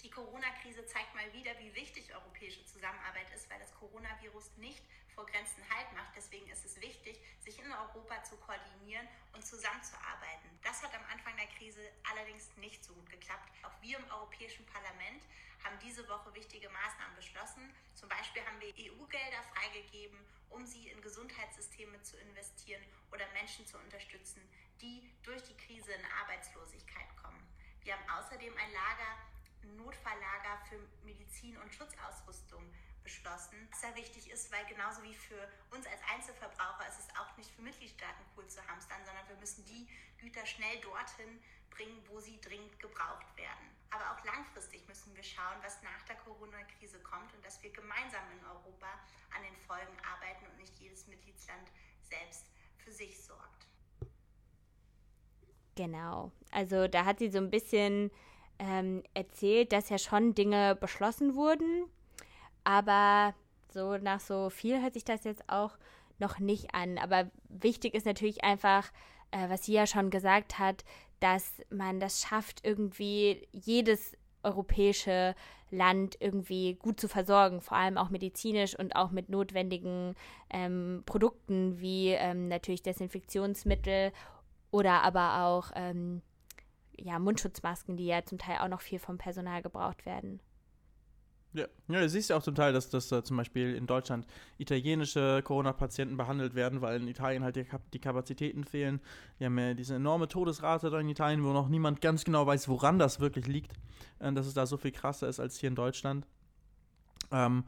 [0.03, 4.83] Die Corona-Krise zeigt mal wieder, wie wichtig europäische Zusammenarbeit ist, weil das Coronavirus nicht
[5.15, 6.17] vor Grenzen Halt macht.
[6.17, 10.49] Deswegen ist es wichtig, sich in Europa zu koordinieren und zusammenzuarbeiten.
[10.63, 11.81] Das hat am Anfang der Krise
[12.11, 13.51] allerdings nicht so gut geklappt.
[13.63, 15.23] Auch wir im Europäischen Parlament
[15.65, 17.75] haben diese Woche wichtige Maßnahmen beschlossen.
[17.95, 23.77] Zum Beispiel haben wir EU-Gelder freigegeben, um sie in Gesundheitssysteme zu investieren oder Menschen zu
[23.77, 24.41] unterstützen,
[24.81, 27.47] die durch die Krise in Arbeitslosigkeit kommen.
[27.83, 29.17] Wir haben außerdem ein Lager,
[29.77, 32.63] Notfalllager für Medizin- und Schutzausrüstung
[33.03, 37.37] beschlossen, was sehr wichtig ist, weil genauso wie für uns als Einzelverbraucher ist es auch
[37.37, 39.89] nicht für Mitgliedstaaten cool zu hamstern, sondern wir müssen die
[40.19, 41.41] Güter schnell dorthin
[41.71, 43.71] bringen, wo sie dringend gebraucht werden.
[43.91, 48.23] Aber auch langfristig müssen wir schauen, was nach der Corona-Krise kommt und dass wir gemeinsam
[48.33, 48.87] in Europa
[49.35, 51.69] an den Folgen arbeiten und nicht jedes Mitgliedsland
[52.03, 52.47] selbst
[52.79, 53.67] für sich sorgt.
[55.75, 56.31] Genau.
[56.51, 58.11] Also da hat sie so ein bisschen
[58.61, 61.87] ähm, erzählt, dass ja schon Dinge beschlossen wurden,
[62.63, 63.35] aber
[63.73, 65.79] so nach so viel hört sich das jetzt auch
[66.19, 66.99] noch nicht an.
[66.99, 68.93] Aber wichtig ist natürlich einfach,
[69.31, 70.85] äh, was sie ja schon gesagt hat,
[71.21, 75.35] dass man das schafft, irgendwie jedes europäische
[75.71, 80.15] Land irgendwie gut zu versorgen, vor allem auch medizinisch und auch mit notwendigen
[80.51, 84.13] ähm, Produkten wie ähm, natürlich Desinfektionsmittel
[84.71, 86.23] oder aber auch ähm,
[87.03, 90.41] ja, Mundschutzmasken, die ja zum Teil auch noch viel vom Personal gebraucht werden.
[91.53, 94.27] Ja, ja du siehst ja auch zum Teil, dass, dass uh, zum Beispiel in Deutschland
[94.59, 99.01] italienische Corona-Patienten behandelt werden, weil in Italien halt die, die Kapazitäten fehlen.
[99.39, 102.69] Wir haben ja diese enorme Todesrate da in Italien, wo noch niemand ganz genau weiß,
[102.69, 103.73] woran das wirklich liegt,
[104.21, 106.27] äh, dass es da so viel krasser ist als hier in Deutschland.
[107.33, 107.65] Ähm,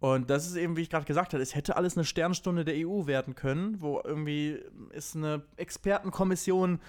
[0.00, 2.86] und das ist eben, wie ich gerade gesagt habe, es hätte alles eine Sternstunde der
[2.86, 4.58] EU werden können, wo irgendwie
[4.90, 6.80] es eine Expertenkommission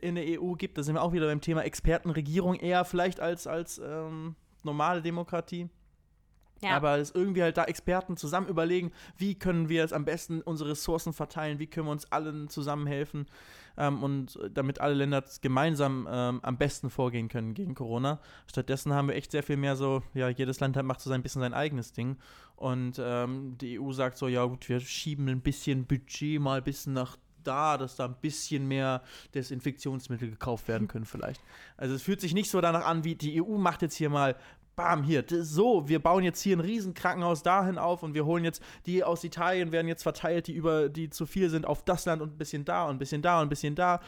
[0.00, 0.78] in der EU gibt.
[0.78, 5.68] Da sind wir auch wieder beim Thema Expertenregierung eher vielleicht als, als ähm, normale Demokratie.
[6.64, 6.76] Ja.
[6.76, 10.70] Aber es irgendwie halt da Experten zusammen überlegen, wie können wir jetzt am besten unsere
[10.70, 13.26] Ressourcen verteilen, wie können wir uns allen zusammenhelfen
[13.76, 18.20] ähm, und damit alle Länder gemeinsam ähm, am besten vorgehen können gegen Corona.
[18.46, 21.42] Stattdessen haben wir echt sehr viel mehr so, ja, jedes Land macht so ein bisschen
[21.42, 22.16] sein eigenes Ding.
[22.56, 26.64] Und ähm, die EU sagt so, ja gut, wir schieben ein bisschen Budget mal ein
[26.64, 29.02] bisschen nach da, dass da ein bisschen mehr
[29.34, 31.42] Desinfektionsmittel gekauft werden können vielleicht.
[31.76, 34.36] Also es fühlt sich nicht so danach an, wie die EU macht jetzt hier mal
[34.76, 38.62] bam, hier, so, wir bauen jetzt hier ein Riesenkrankenhaus dahin auf und wir holen jetzt,
[38.86, 42.22] die aus Italien werden jetzt verteilt, die über, die zu viel sind, auf das Land
[42.22, 44.00] und ein bisschen da und ein bisschen da und ein bisschen da.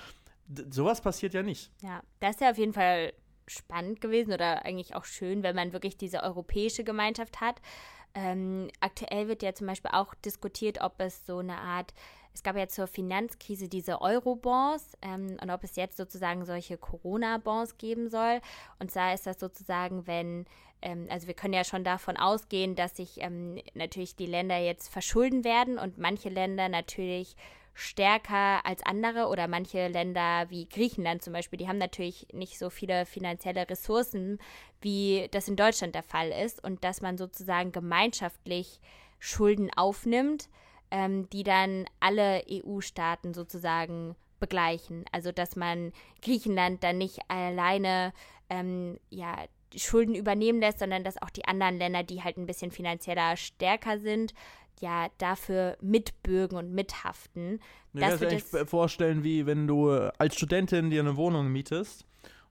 [0.48, 1.70] D sowas passiert ja nicht.
[1.82, 3.12] Ja, das ist ja auf jeden Fall
[3.48, 7.60] spannend gewesen oder eigentlich auch schön, wenn man wirklich diese europäische Gemeinschaft hat.
[8.14, 11.92] Ähm, aktuell wird ja zum Beispiel auch diskutiert, ob es so eine Art
[12.36, 17.78] es gab ja zur Finanzkrise diese Euro-Bonds ähm, und ob es jetzt sozusagen solche Corona-Bonds
[17.78, 18.42] geben soll.
[18.78, 20.44] Und zwar ist das sozusagen, wenn,
[20.82, 24.88] ähm, also wir können ja schon davon ausgehen, dass sich ähm, natürlich die Länder jetzt
[24.88, 27.36] verschulden werden und manche Länder natürlich
[27.72, 32.68] stärker als andere oder manche Länder wie Griechenland zum Beispiel, die haben natürlich nicht so
[32.68, 34.40] viele finanzielle Ressourcen,
[34.82, 38.78] wie das in Deutschland der Fall ist und dass man sozusagen gemeinschaftlich
[39.18, 40.50] Schulden aufnimmt
[40.90, 45.04] ähm, die dann alle EU-Staaten sozusagen begleichen.
[45.12, 48.12] Also dass man Griechenland dann nicht alleine
[48.50, 49.36] ähm, ja,
[49.74, 53.98] Schulden übernehmen lässt, sondern dass auch die anderen Länder, die halt ein bisschen finanzieller stärker
[53.98, 54.34] sind,
[54.80, 57.60] ja dafür mitbürgen und mithaften.
[57.94, 62.04] Ich kann mir das vorstellen, wie wenn du als Studentin dir eine Wohnung mietest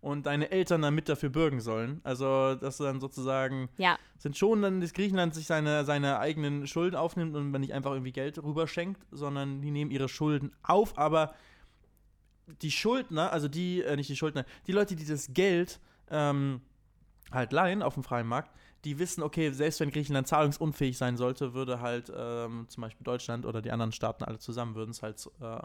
[0.05, 1.99] und deine Eltern dann mit dafür bürgen sollen.
[2.03, 3.97] Also, dass dann sozusagen ja.
[4.19, 7.89] sind schon dann, dass Griechenland sich seine, seine eigenen Schulden aufnimmt und man nicht einfach
[7.89, 11.33] irgendwie Geld rüberschenkt, sondern die nehmen ihre Schulden auf, aber
[12.61, 15.79] die Schuldner, also die, äh, nicht die Schuldner, die Leute, die das Geld
[16.11, 16.61] ähm,
[17.31, 18.51] halt leihen auf dem freien Markt,
[18.83, 23.43] die wissen, okay, selbst wenn Griechenland zahlungsunfähig sein sollte, würde halt ähm, zum Beispiel Deutschland
[23.47, 25.61] oder die anderen Staaten alle zusammen würden es halt äh,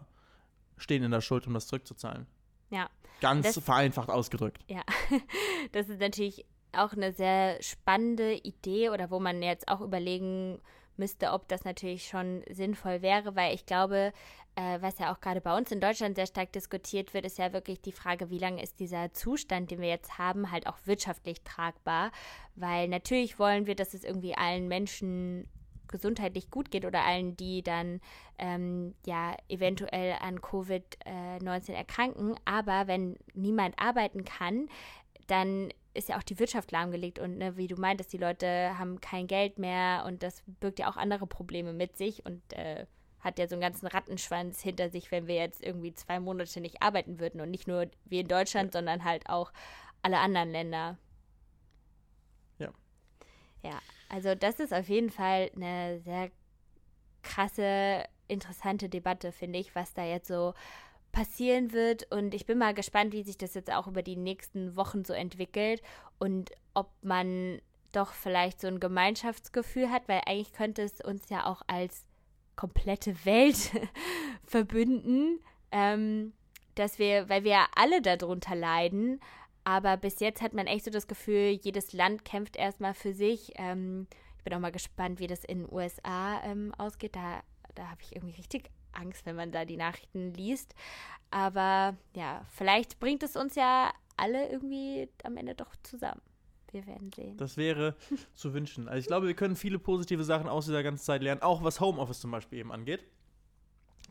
[0.78, 2.26] stehen in der Schuld, um das zurückzuzahlen.
[2.70, 2.88] Ja.
[3.20, 4.62] Ganz das, vereinfacht ausgedrückt.
[4.68, 4.82] Ja,
[5.72, 10.60] das ist natürlich auch eine sehr spannende Idee oder wo man jetzt auch überlegen
[10.96, 14.12] müsste, ob das natürlich schon sinnvoll wäre, weil ich glaube,
[14.54, 17.52] äh, was ja auch gerade bei uns in Deutschland sehr stark diskutiert wird, ist ja
[17.52, 21.42] wirklich die Frage, wie lange ist dieser Zustand, den wir jetzt haben, halt auch wirtschaftlich
[21.42, 22.12] tragbar,
[22.54, 25.48] weil natürlich wollen wir, dass es irgendwie allen Menschen
[25.90, 28.00] gesundheitlich gut geht oder allen, die dann
[28.38, 32.34] ähm, ja eventuell an Covid-19 äh, erkranken.
[32.44, 34.68] Aber wenn niemand arbeiten kann,
[35.26, 39.00] dann ist ja auch die Wirtschaft lahmgelegt und ne, wie du meintest, die Leute haben
[39.00, 42.86] kein Geld mehr und das birgt ja auch andere Probleme mit sich und äh,
[43.20, 46.82] hat ja so einen ganzen Rattenschwanz hinter sich, wenn wir jetzt irgendwie zwei Monate nicht
[46.82, 49.52] arbeiten würden und nicht nur wir in Deutschland, sondern halt auch
[50.02, 50.96] alle anderen Länder.
[53.62, 53.80] Ja.
[54.08, 56.30] Also das ist auf jeden Fall eine sehr
[57.22, 60.54] krasse, interessante Debatte, finde ich, was da jetzt so
[61.12, 62.10] passieren wird.
[62.10, 65.12] Und ich bin mal gespannt, wie sich das jetzt auch über die nächsten Wochen so
[65.12, 65.82] entwickelt
[66.18, 67.60] und ob man
[67.92, 72.06] doch vielleicht so ein Gemeinschaftsgefühl hat, weil eigentlich könnte es uns ja auch als
[72.56, 73.72] komplette Welt
[74.44, 75.40] verbünden,
[75.72, 76.32] ähm,
[76.74, 79.20] dass wir, weil wir ja alle darunter leiden,
[79.64, 83.52] aber bis jetzt hat man echt so das Gefühl, jedes Land kämpft erstmal für sich.
[83.56, 84.06] Ähm,
[84.38, 87.14] ich bin auch mal gespannt, wie das in den USA ähm, ausgeht.
[87.14, 87.42] Da,
[87.74, 90.74] da habe ich irgendwie richtig Angst, wenn man da die Nachrichten liest.
[91.30, 96.20] Aber ja, vielleicht bringt es uns ja alle irgendwie am Ende doch zusammen.
[96.72, 97.36] Wir werden sehen.
[97.36, 97.96] Das wäre
[98.34, 98.88] zu wünschen.
[98.88, 101.80] Also ich glaube, wir können viele positive Sachen aus dieser ganzen Zeit lernen, auch was
[101.80, 103.04] Homeoffice zum Beispiel eben angeht.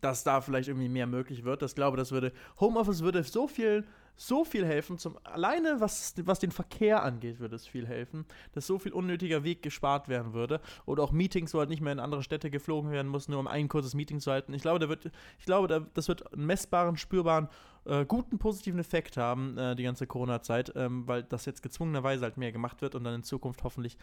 [0.00, 1.62] Dass da vielleicht irgendwie mehr möglich wird.
[1.62, 3.84] Das glaube, das würde Homeoffice würde so viel
[4.20, 4.98] so viel helfen.
[4.98, 9.44] Zum, alleine was, was den Verkehr angeht, würde es viel helfen, dass so viel unnötiger
[9.44, 10.60] Weg gespart werden würde.
[10.84, 13.46] Oder auch Meetings, wo halt nicht mehr in andere Städte geflogen werden muss, nur um
[13.46, 14.52] ein kurzes Meeting zu halten.
[14.52, 17.48] Ich glaube, da wird, ich glaube, da, das wird einen messbaren, spürbaren,
[17.86, 22.36] äh, guten, positiven Effekt haben, äh, die ganze Corona-Zeit, ähm, weil das jetzt gezwungenerweise halt
[22.36, 23.96] mehr gemacht wird und dann in Zukunft hoffentlich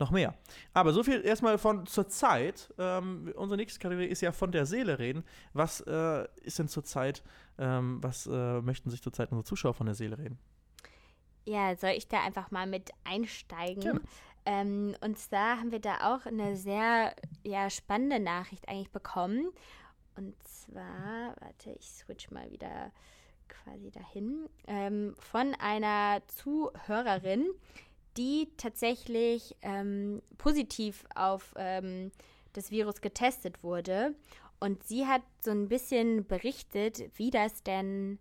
[0.00, 0.34] noch mehr.
[0.72, 2.72] Aber so viel erstmal von zur Zeit.
[2.78, 5.24] Ähm, unsere nächste Kategorie ist ja von der Seele reden.
[5.52, 7.22] Was äh, ist denn zurzeit,
[7.58, 10.38] ähm, was äh, möchten sich zurzeit unsere Zuschauer von der Seele reden?
[11.44, 14.00] Ja, soll ich da einfach mal mit einsteigen?
[14.46, 19.50] Ähm, und zwar haben wir da auch eine sehr ja, spannende Nachricht eigentlich bekommen.
[20.16, 22.92] Und zwar, warte, ich switch mal wieder
[23.48, 27.50] quasi dahin, ähm, von einer Zuhörerin,
[28.16, 32.10] die tatsächlich ähm, positiv auf ähm,
[32.52, 34.14] das Virus getestet wurde.
[34.58, 38.18] Und sie hat so ein bisschen berichtet, wie das denn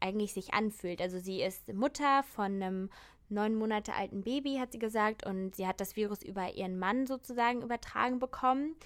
[0.00, 1.00] eigentlich sich anfühlt.
[1.00, 2.90] Also sie ist Mutter von einem
[3.28, 7.06] neun Monate alten Baby, hat sie gesagt, und sie hat das Virus über ihren Mann
[7.06, 8.76] sozusagen übertragen bekommen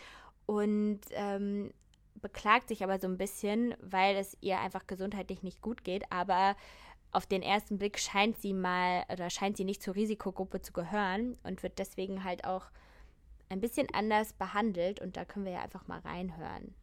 [0.47, 1.73] und ähm,
[2.21, 6.11] beklagt sich aber so ein bisschen, weil es ihr einfach gesundheitlich nicht gut geht.
[6.11, 6.57] Aber
[7.12, 11.38] auf den ersten Blick scheint sie mal oder scheint sie nicht zur Risikogruppe zu gehören
[11.42, 12.71] und wird deswegen halt auch
[13.49, 16.75] ein bisschen anders behandelt und da können wir ja einfach mal reinhören.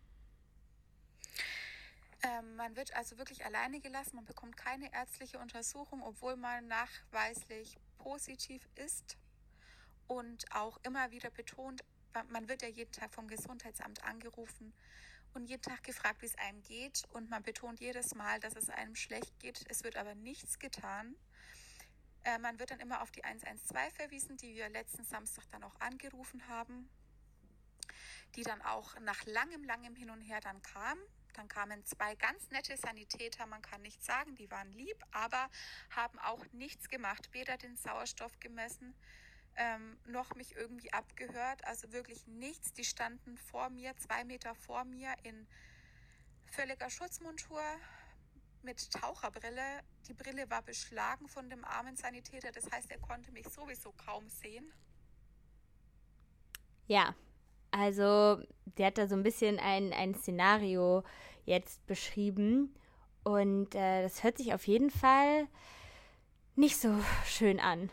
[2.23, 7.77] Ähm, man wird also wirklich alleine gelassen, man bekommt keine ärztliche Untersuchung, obwohl man nachweislich
[7.99, 9.17] positiv ist
[10.07, 11.83] und auch immer wieder betont,
[12.29, 14.73] man wird ja jeden Tag vom Gesundheitsamt angerufen
[15.35, 17.03] und jeden Tag gefragt, wie es einem geht.
[17.11, 19.63] Und man betont jedes Mal, dass es einem schlecht geht.
[19.69, 21.15] Es wird aber nichts getan.
[22.23, 25.79] Äh, man wird dann immer auf die 112 verwiesen, die wir letzten Samstag dann auch
[25.79, 26.89] angerufen haben,
[28.35, 30.97] die dann auch nach langem, langem Hin und Her dann kam.
[31.33, 35.49] Dann kamen zwei ganz nette Sanitäter, man kann nicht sagen, die waren lieb, aber
[35.89, 38.95] haben auch nichts gemacht, weder den Sauerstoff gemessen,
[39.57, 41.65] ähm, noch mich irgendwie abgehört.
[41.65, 42.73] Also wirklich nichts.
[42.73, 45.47] Die standen vor mir, zwei Meter vor mir in
[46.45, 47.61] völliger Schutzmontur
[48.61, 49.81] mit Taucherbrille.
[50.07, 52.51] Die Brille war beschlagen von dem armen Sanitäter.
[52.51, 54.71] Das heißt, er konnte mich sowieso kaum sehen.
[56.87, 57.15] Ja,
[57.71, 58.41] also
[58.77, 61.03] der hat da so ein bisschen ein, ein Szenario
[61.45, 62.75] jetzt beschrieben.
[63.23, 65.47] Und äh, das hört sich auf jeden Fall
[66.55, 66.93] nicht so
[67.25, 67.89] schön an.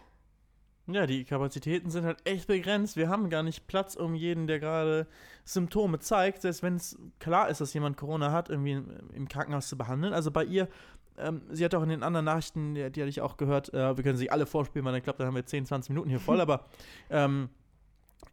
[0.88, 2.96] Ja, die Kapazitäten sind halt echt begrenzt.
[2.96, 5.06] Wir haben gar nicht Platz um jeden, der gerade
[5.44, 9.78] Symptome zeigt, selbst wenn es klar ist, dass jemand Corona hat, irgendwie im, Krankenhaus zu
[9.78, 10.12] behandeln.
[10.12, 10.68] Also bei ihr,
[11.18, 13.96] ähm, sie hat auch in den anderen Nachrichten, die, die hatte ich auch gehört, äh,
[13.96, 16.20] wir können sie alle vorspielen, weil ich glaube, da haben wir 10, 20 Minuten hier
[16.20, 16.64] voll, aber
[17.10, 17.48] ähm,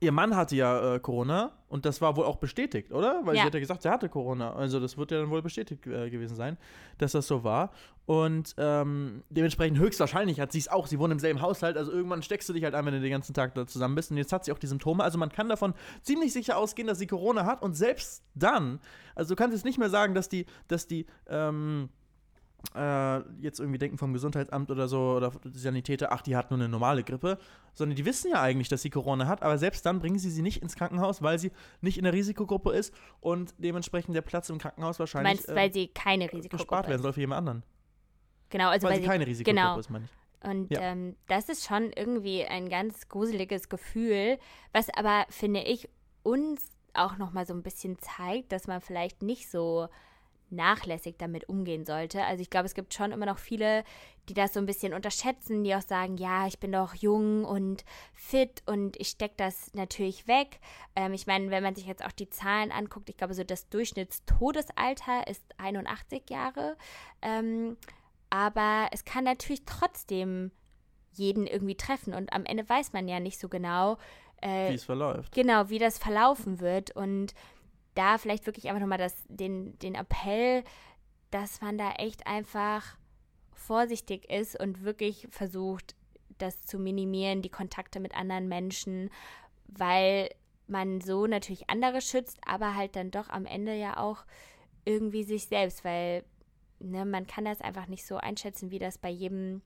[0.02, 3.22] Ihr Mann hatte ja äh, Corona und das war wohl auch bestätigt, oder?
[3.26, 3.42] Weil ja.
[3.42, 4.54] sie hat ja gesagt, sie hatte Corona.
[4.54, 6.58] Also das wird ja dann wohl bestätigt äh, gewesen sein,
[6.98, 7.72] dass das so war.
[8.06, 10.88] Und ähm, dementsprechend höchstwahrscheinlich hat sie es auch.
[10.88, 13.12] Sie wohnen im selben Haushalt, also irgendwann steckst du dich halt an, wenn du den
[13.12, 14.10] ganzen Tag da zusammen bist.
[14.10, 15.04] Und jetzt hat sie auch die Symptome.
[15.04, 17.62] Also man kann davon ziemlich sicher ausgehen, dass sie Corona hat.
[17.62, 18.80] Und selbst dann,
[19.16, 21.90] also du kannst jetzt nicht mehr sagen, dass die, dass die, ähm,
[22.76, 26.70] äh, jetzt irgendwie denken vom Gesundheitsamt oder so oder Sanitäter, ach, die hat nur eine
[26.70, 27.38] normale Grippe,
[27.74, 30.42] sondern die wissen ja eigentlich, dass sie Corona hat, aber selbst dann bringen sie sie
[30.42, 34.58] nicht ins Krankenhaus, weil sie nicht in der Risikogruppe ist und dementsprechend der Platz im
[34.58, 35.38] Krankenhaus wahrscheinlich.
[35.38, 37.64] Meinst, äh, weil sie keine Risikogruppe gespart werden soll für jemand anderen.
[38.50, 39.80] Genau, also weil, weil sie sie keine Risikogruppe genau.
[39.80, 40.12] ist, meine ich.
[40.50, 40.82] Und Ja.
[40.82, 44.38] ähm, das ist schon irgendwie ein ganz gruseliges Gefühl,
[44.72, 45.90] was aber, finde ich,
[46.24, 49.90] uns auch nochmal so ein bisschen zeigt, dass man vielleicht nicht so
[50.52, 52.24] nachlässig damit umgehen sollte.
[52.24, 53.84] Also ich glaube, es gibt schon immer noch viele,
[54.28, 57.84] die das so ein bisschen unterschätzen, die auch sagen, ja, ich bin doch jung und
[58.14, 60.60] fit und ich stecke das natürlich weg.
[60.96, 63.70] Ähm, ich meine, wenn man sich jetzt auch die Zahlen anguckt, ich glaube, so das
[63.70, 66.78] Durchschnittstodesalter ist 81 Jahre.
[67.22, 67.78] Ähm,
[68.30, 70.52] aber es kann natürlich trotzdem
[71.14, 73.98] jeden irgendwie treffen und am Ende weiß man ja nicht so genau,
[74.42, 75.34] äh, Wie es verläuft.
[75.34, 77.34] genau, wie das verlaufen wird und
[77.96, 80.64] da vielleicht wirklich einfach nochmal das, den, den Appell,
[81.32, 82.98] dass man da echt einfach
[83.54, 85.96] vorsichtig ist und wirklich versucht,
[86.38, 89.10] das zu minimieren, die Kontakte mit anderen Menschen,
[89.68, 90.30] weil
[90.68, 94.24] man so natürlich andere schützt, aber halt dann doch am Ende ja auch
[94.86, 96.24] irgendwie sich selbst, weil
[96.80, 99.62] ne, man kann das einfach nicht so einschätzen, wie das bei jedem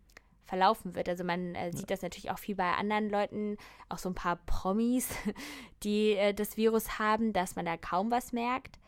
[0.45, 1.09] verlaufen wird.
[1.09, 3.57] Also man äh, sieht das natürlich auch viel bei anderen Leuten,
[3.89, 5.09] auch so ein paar Promis,
[5.83, 8.79] die äh, das Virus haben, dass man da kaum was merkt.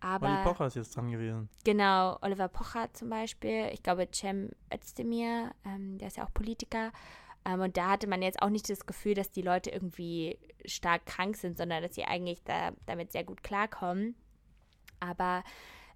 [0.00, 1.48] Aber Olli Pocher ist jetzt dran gewesen.
[1.64, 3.68] Genau, Oliver Pocher zum Beispiel.
[3.72, 6.92] Ich glaube, Cem Özdemir, ähm, der ist ja auch Politiker.
[7.44, 11.06] Ähm, und da hatte man jetzt auch nicht das Gefühl, dass die Leute irgendwie stark
[11.06, 14.14] krank sind, sondern dass sie eigentlich da, damit sehr gut klarkommen.
[15.00, 15.42] Aber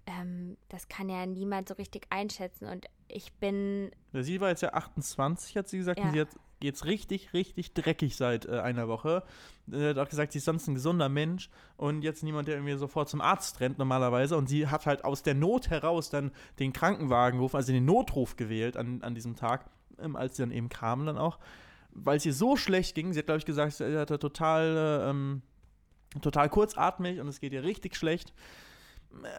[0.05, 2.67] ähm, das kann ja niemand so richtig einschätzen.
[2.67, 6.05] Und ich bin, Sie war jetzt ja 28, hat sie gesagt, Ja.
[6.05, 6.29] und sie hat
[6.61, 9.23] jetzt richtig, richtig dreckig seit äh, einer Woche.
[9.71, 12.77] Äh, hat auch gesagt, sie ist sonst ein gesunder Mensch und jetzt niemand, der irgendwie
[12.77, 14.37] sofort zum Arzt rennt normalerweise.
[14.37, 18.35] Und sie hat halt aus der Not heraus dann den Krankenwagen gerufen, also den Notruf
[18.37, 19.65] gewählt an, an diesem Tag,
[19.99, 21.37] ähm, als sie dann eben kamen dann auch.
[21.91, 25.09] Weil es ihr so schlecht ging, sie hat, glaube ich, gesagt, sie hatte total, äh,
[25.09, 25.41] ähm,
[26.21, 28.33] total kurzatmig und es geht ihr richtig schlecht.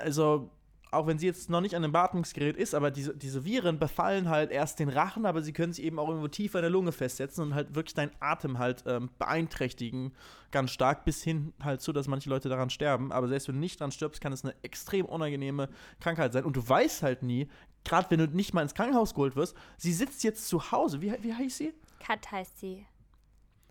[0.01, 0.51] Also,
[0.95, 4.29] auch wenn sie jetzt noch nicht an einem Beatmungsgerät ist, aber diese, diese Viren befallen
[4.29, 6.93] halt erst den Rachen, aber sie können sich eben auch irgendwo tiefer in der Lunge
[6.93, 10.13] festsetzen und halt wirklich deinen Atem halt ähm, beeinträchtigen,
[10.51, 13.13] ganz stark, bis hin halt zu, dass manche Leute daran sterben.
[13.13, 15.69] Aber selbst wenn du nicht dran stirbst, kann es eine extrem unangenehme
[16.01, 16.45] Krankheit sein.
[16.45, 17.49] Und du weißt halt nie,
[17.85, 21.03] gerade wenn du nicht mal ins Krankenhaus geholt wirst, sie sitzt jetzt zu Hause.
[21.03, 21.75] Wie, wie heißt sie?
[22.01, 22.87] Kat heißt sie.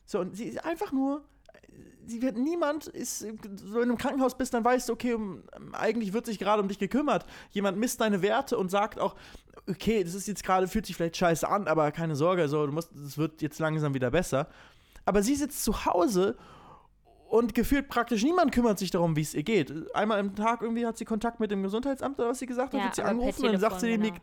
[0.06, 1.24] So, und sie ist einfach nur.
[2.06, 6.12] Sie wird niemand ist, so in einem Krankenhaus bist, dann weißt du, okay, um, eigentlich
[6.12, 7.26] wird sich gerade um dich gekümmert.
[7.52, 9.16] Jemand misst deine Werte und sagt auch,
[9.70, 12.74] okay, das ist jetzt gerade, fühlt sich vielleicht scheiße an, aber keine Sorge, so, du
[12.74, 14.50] musst, es wird jetzt langsam wieder besser.
[15.06, 16.36] Aber sie sitzt zu Hause
[17.30, 19.74] und gefühlt praktisch niemand kümmert sich darum, wie es ihr geht.
[19.96, 22.80] Einmal am Tag irgendwie hat sie Kontakt mit dem Gesundheitsamt oder was sie gesagt hat,
[22.80, 24.18] Ja, wird sie angerufen und dann sagt sie denen, genau.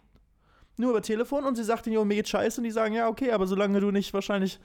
[0.77, 3.09] nur über Telefon und sie sagt denen, jo, mir geht scheiße und die sagen, ja,
[3.09, 4.61] okay, aber solange du nicht wahrscheinlich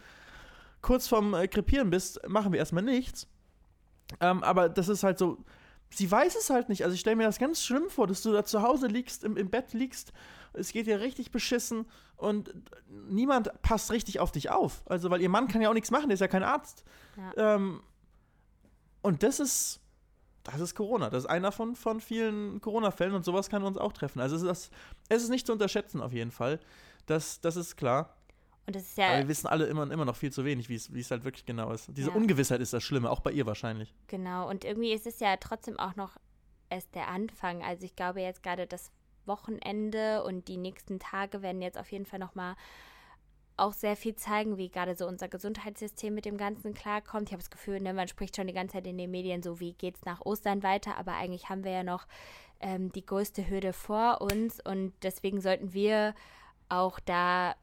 [0.86, 3.28] kurz vorm äh, Krepieren bist, machen wir erstmal nichts.
[4.20, 5.44] Ähm, aber das ist halt so,
[5.90, 6.84] sie weiß es halt nicht.
[6.84, 9.36] Also ich stelle mir das ganz schlimm vor, dass du da zu Hause liegst, im,
[9.36, 10.14] im Bett liegst,
[10.54, 12.54] es geht dir richtig beschissen und
[13.10, 14.84] niemand passt richtig auf dich auf.
[14.86, 16.84] Also, weil ihr Mann kann ja auch nichts machen, der ist ja kein Arzt.
[17.18, 17.56] Ja.
[17.56, 17.82] Ähm,
[19.02, 19.82] und das ist,
[20.44, 21.10] das ist Corona.
[21.10, 24.22] Das ist einer von, von vielen Corona-Fällen und sowas kann uns auch treffen.
[24.22, 24.70] Also es ist, das,
[25.10, 26.60] es ist nicht zu unterschätzen auf jeden Fall.
[27.08, 28.16] Das, das ist klar.
[28.68, 30.76] Und das ist Aber ja, wir wissen alle immer, immer noch viel zu wenig, wie
[30.76, 31.90] es wie es halt wirklich genau ist.
[31.96, 32.16] Diese Ja.
[32.16, 33.94] Ungewissheit ist das Schlimme, auch bei ihr wahrscheinlich.
[34.08, 34.50] genau.
[34.50, 36.18] Und irgendwie ist es ja trotzdem auch noch
[36.70, 37.64] erst der Anfang.
[37.64, 38.92] Also ich glaube jetzt gerade das
[39.26, 42.56] Wochenende und die nächsten Tage werden jetzt auf jeden Fall nochmal
[43.58, 47.30] auch sehr viel zeigen, wie gerade so unser Gesundheitssystem mit dem Ganzen klarkommt.
[47.30, 49.60] Ich habe das Gefühl, ne, man spricht schon die ganze Zeit in den Medien so,
[49.60, 52.06] wie geht's nach Ostern weiter, aber eigentlich haben wir ja noch
[52.60, 56.14] ähm, die größte Hürde vor uns und deswegen sollten wir
[56.68, 57.56] auch da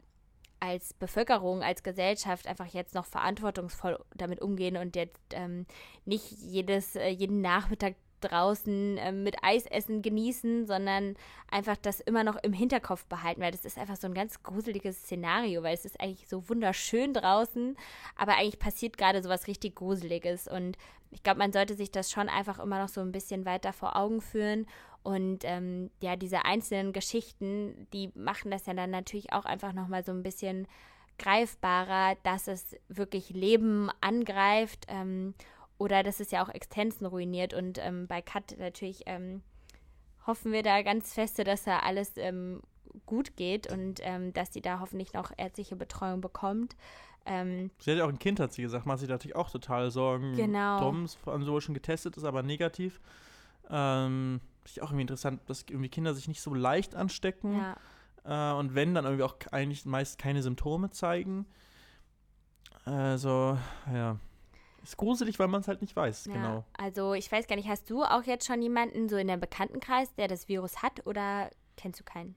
[0.63, 5.67] als Bevölkerung, als Gesellschaft einfach jetzt noch verantwortungsvoll damit umgehen und jetzt ähm,
[6.05, 11.17] nicht jedes, äh, jeden Nachmittag draußen ähm, mit Eisessen genießen, sondern
[11.51, 14.99] einfach das immer noch im Hinterkopf behalten, weil das ist einfach so ein ganz gruseliges
[15.03, 17.77] Szenario, weil es ist eigentlich so wunderschön draußen,
[18.17, 20.49] aber eigentlich passiert gerade so was richtig Gruseliges.
[20.49, 20.77] Und
[21.11, 23.97] ich glaube, man sollte sich das schon einfach immer noch so ein bisschen weiter vor
[23.97, 24.67] Augen führen.
[25.03, 30.05] Und ähm, ja, diese einzelnen Geschichten, die machen das ja dann natürlich auch einfach nochmal
[30.05, 30.67] so ein bisschen
[31.19, 34.87] greifbarer, dass es wirklich Leben angreift.
[34.89, 35.35] Ähm,
[35.83, 37.55] oder dass es ja auch Existenzen ruiniert.
[37.55, 39.43] Und ähm, bei Kat natürlich ähm,
[40.27, 42.63] hoffen wir da ganz feste, dass da alles ähm,
[43.05, 46.77] gut geht und ähm, dass sie da hoffentlich noch ärztliche Betreuung bekommt.
[47.27, 49.91] Ähm, Sie hat ja auch ein Kind, hat sie gesagt, macht sich natürlich auch total
[49.91, 50.37] Sorgen.
[50.37, 50.79] Genau.
[50.79, 53.01] Tom ist an sowohl schon getestet, ist aber negativ.
[53.69, 57.59] Ähm, ist auch irgendwie interessant, dass irgendwie Kinder sich nicht so leicht anstecken.
[57.59, 57.77] ja.
[58.25, 61.47] Äh, und wenn, dann irgendwie auch eigentlich meist keine Symptome zeigen.
[62.85, 63.59] Also,
[63.93, 64.19] ja.
[64.83, 66.65] Ist gruselig, weil man es halt nicht weiß, Ja, genau.
[66.77, 70.13] Also ich weiß gar nicht, hast du auch jetzt schon jemanden so in deinem Bekanntenkreis,
[70.17, 72.35] der das Virus hat oder kennst du keinen?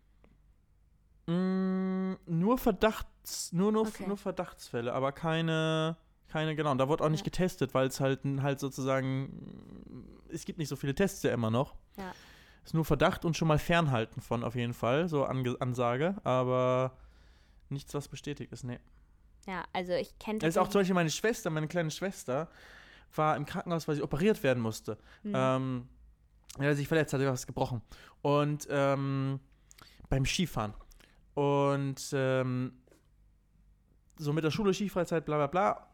[1.28, 4.06] Mm, nur Verdachts, nur, nur, Okay.
[4.06, 6.72] nur Verdachtsfälle, aber keine, keine, genau.
[6.72, 7.32] Und da wurde auch nicht Ja.
[7.32, 11.74] getestet, weil es halt, halt sozusagen, es gibt nicht so viele Tests ja immer noch.
[11.98, 12.14] Ja.
[12.64, 16.96] Ist nur Verdacht und schon mal fernhalten von auf jeden Fall, so Ange Ansage, aber
[17.70, 18.80] nichts, was bestätigt ist, nee.
[19.48, 22.50] Ja, also ich kenne Das ist auch zum Beispiel meine Schwester, meine kleine Schwester,
[23.14, 24.98] war im Krankenhaus, weil sie operiert werden musste.
[25.24, 25.34] Mhm.
[25.36, 25.90] Ähm,
[26.58, 27.82] er hat sich verletzt, hat was gebrochen.
[28.22, 29.40] Und ähm,
[30.10, 30.74] beim Skifahren.
[31.34, 32.74] Und ähm,
[34.18, 35.88] so mit der Schule, Skifreizeit, bla bla bla.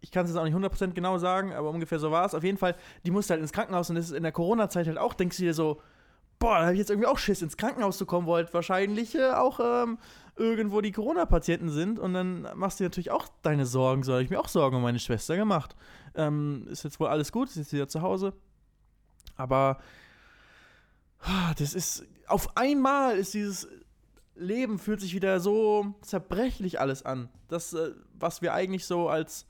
[0.00, 2.34] Ich kann es jetzt auch nicht 100% genau sagen, aber ungefähr so war es.
[2.34, 4.98] Auf jeden Fall, die musste halt ins Krankenhaus und das ist in der Corona-Zeit halt
[4.98, 5.80] auch, denkst du dir so,
[6.44, 9.14] boah, da habe ich jetzt irgendwie auch Schiss, ins Krankenhaus zu kommen, wo halt wahrscheinlich
[9.14, 9.96] äh, auch ähm,
[10.36, 14.02] irgendwo die Corona-Patienten sind und dann machst du dir natürlich auch deine Sorgen.
[14.02, 15.74] So habe ich mir auch Sorgen um meine Schwester gemacht.
[16.14, 18.34] Ähm, ist jetzt wohl alles gut, ist jetzt wieder zu Hause.
[19.36, 19.78] Aber
[21.20, 23.66] ah, das ist, auf einmal ist dieses
[24.34, 27.30] Leben fühlt sich wieder so zerbrechlich alles an.
[27.48, 29.46] Das, äh, was wir eigentlich so als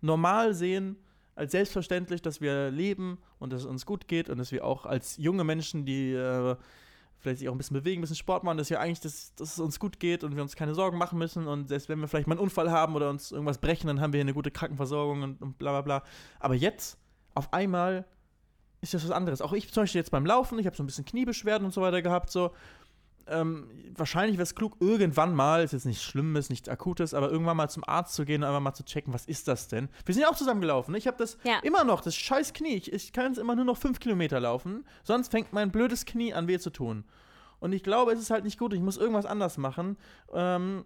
[0.00, 0.96] normal sehen,
[1.34, 4.86] als selbstverständlich, dass wir leben und dass es uns gut geht und dass wir auch
[4.86, 6.56] als junge Menschen, die äh,
[7.18, 9.52] vielleicht sich auch ein bisschen bewegen, ein bisschen Sport machen, dass wir eigentlich, dass, dass
[9.52, 12.08] es uns gut geht und wir uns keine Sorgen machen müssen und selbst wenn wir
[12.08, 14.50] vielleicht mal einen Unfall haben oder uns irgendwas brechen, dann haben wir hier eine gute
[14.50, 16.02] Krankenversorgung und, und bla bla bla.
[16.40, 16.98] Aber jetzt,
[17.34, 18.04] auf einmal,
[18.82, 19.40] ist das was anderes.
[19.40, 21.80] Auch ich zum Beispiel jetzt beim Laufen, ich habe so ein bisschen Kniebeschwerden und so
[21.80, 22.50] weiter gehabt, so.
[23.28, 27.56] Ähm, wahrscheinlich wäre es klug, irgendwann mal, ist jetzt nichts Schlimmes, nichts Akutes, aber irgendwann
[27.56, 29.88] mal zum Arzt zu gehen und einfach mal zu checken, was ist das denn?
[30.04, 30.92] Wir sind ja auch zusammen gelaufen.
[30.92, 30.98] Ne?
[30.98, 31.58] Ich habe das Ja.
[31.62, 32.74] immer noch, das scheiß Knie.
[32.76, 36.34] Ich, ich kann jetzt immer nur noch fünf Kilometer laufen, sonst fängt mein blödes Knie
[36.34, 37.04] an weh zu tun.
[37.60, 38.72] Und ich glaube, es ist halt nicht gut.
[38.74, 39.96] Ich muss irgendwas anders machen.
[40.32, 40.84] Ähm,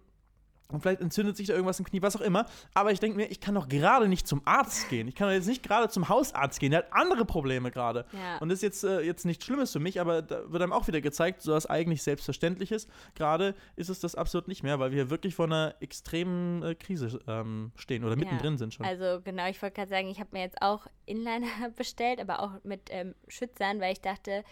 [0.69, 2.45] und vielleicht entzündet sich da irgendwas im Knie, was auch immer.
[2.73, 5.07] Aber ich denke mir, ich kann doch gerade nicht zum Arzt gehen.
[5.07, 6.71] Ich kann doch jetzt nicht gerade zum Hausarzt gehen.
[6.71, 8.05] Der hat andere Probleme gerade.
[8.11, 8.37] Ja.
[8.39, 10.87] Und das ist jetzt, äh, jetzt nichts Schlimmes für mich, aber da wird einem auch
[10.87, 12.87] wieder gezeigt, so was eigentlich Selbstverständliches.
[13.15, 17.19] Gerade ist es das absolut nicht mehr, weil wir wirklich vor einer extremen äh, Krise
[17.27, 18.85] ähm, stehen oder mittendrin sind schon.
[18.85, 22.51] Also genau, ich wollte gerade sagen, ich habe mir jetzt auch Inliner bestellt, aber auch
[22.63, 24.43] mit ähm, Schützern, weil ich dachte,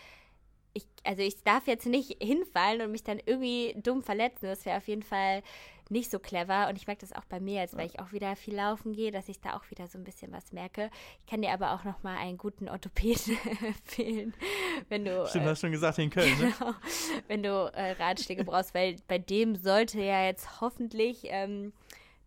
[0.76, 4.46] ich, also ich darf jetzt nicht hinfallen und mich dann irgendwie dumm verletzen.
[4.46, 5.42] Das wäre auf jeden Fall
[5.90, 6.68] nicht so clever.
[6.70, 9.12] Und ich merke das auch bei mir jetzt, weil ich auch wieder viel laufen gehe,
[9.12, 10.90] dass ich da auch wieder so ein bisschen was merke.
[11.20, 14.34] Ich kann dir aber auch noch mal einen guten Orthopäden empfehlen,
[14.90, 16.54] wenn du Stimmt, äh, hast du schon gesagt, in Köln, ne?
[16.58, 16.74] Genau,
[17.28, 21.74] wenn du äh, Ratschläge brauchst, weil bei dem sollte ja jetzt hoffentlich ähm,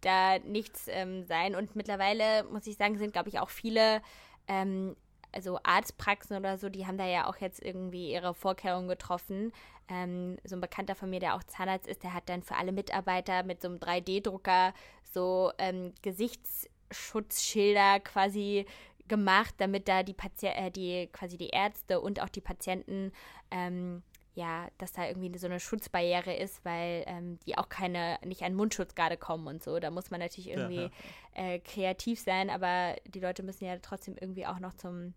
[0.00, 1.54] da nichts ähm, sein.
[1.54, 4.02] Und mittlerweile, muss ich sagen, sind, glaube ich, auch viele,
[4.46, 4.96] ähm,
[5.32, 9.52] also Arztpraxen oder so, die haben da ja auch jetzt irgendwie ihre Vorkehrungen getroffen.
[9.88, 12.72] Ähm, so ein Bekannter von mir, der auch Zahnarzt ist, der hat dann für alle
[12.72, 14.74] Mitarbeiter mit so einem 3D-Drucker
[15.12, 18.66] so ähm, Gesichtsschutzschilder quasi
[19.08, 23.12] gemacht, damit da die Patient, äh, die quasi die Ärzte und auch die Patienten
[23.50, 24.02] ähm,
[24.38, 28.54] ja, dass da irgendwie so eine Schutzbarriere ist, weil ähm, die auch keine, nicht an
[28.54, 29.80] Mundschutz gerade kommen und so.
[29.80, 30.90] Da muss man natürlich irgendwie ja.
[31.34, 35.14] Äh, kreativ sein, aber die Leute müssen ja trotzdem irgendwie auch noch zum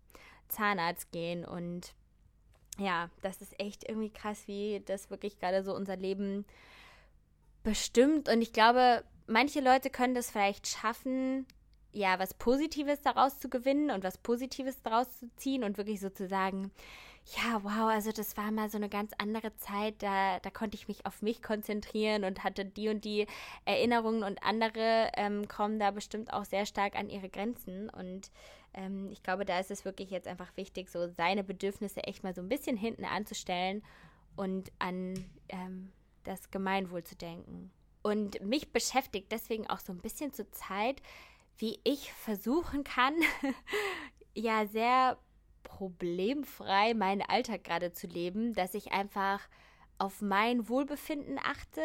[0.48, 1.94] Zahnarzt gehen und
[2.78, 6.44] ja, das ist echt irgendwie krass, wie das wirklich gerade so unser Leben
[7.62, 8.28] bestimmt.
[8.28, 11.46] Und ich glaube, manche Leute können das vielleicht schaffen,
[11.92, 16.72] ja, was Positives daraus zu gewinnen und was Positives daraus zu ziehen und wirklich sozusagen,
[17.24, 20.88] ja, wow, also das war mal so eine ganz andere Zeit, da, da konnte ich
[20.88, 23.26] mich auf mich konzentrieren und hatte die und die
[23.64, 28.30] Erinnerungen und andere ähm, kommen da bestimmt auch sehr stark an ihre Grenzen und
[28.74, 32.34] ähm, ich glaube, da ist es wirklich jetzt einfach wichtig, so seine Bedürfnisse echt mal
[32.34, 33.82] so ein bisschen hinten anzustellen
[34.36, 35.14] und an
[35.48, 35.92] ähm,
[36.24, 37.70] das Gemeinwohl zu denken.
[38.02, 41.02] Und mich beschäftigt deswegen auch so ein bisschen zur Zeit,
[41.58, 43.14] wie ich versuchen kann,
[44.34, 45.18] ja, sehr
[45.76, 49.40] problemfrei meinen Alltag gerade zu leben, dass ich einfach
[49.98, 51.80] auf mein Wohlbefinden achte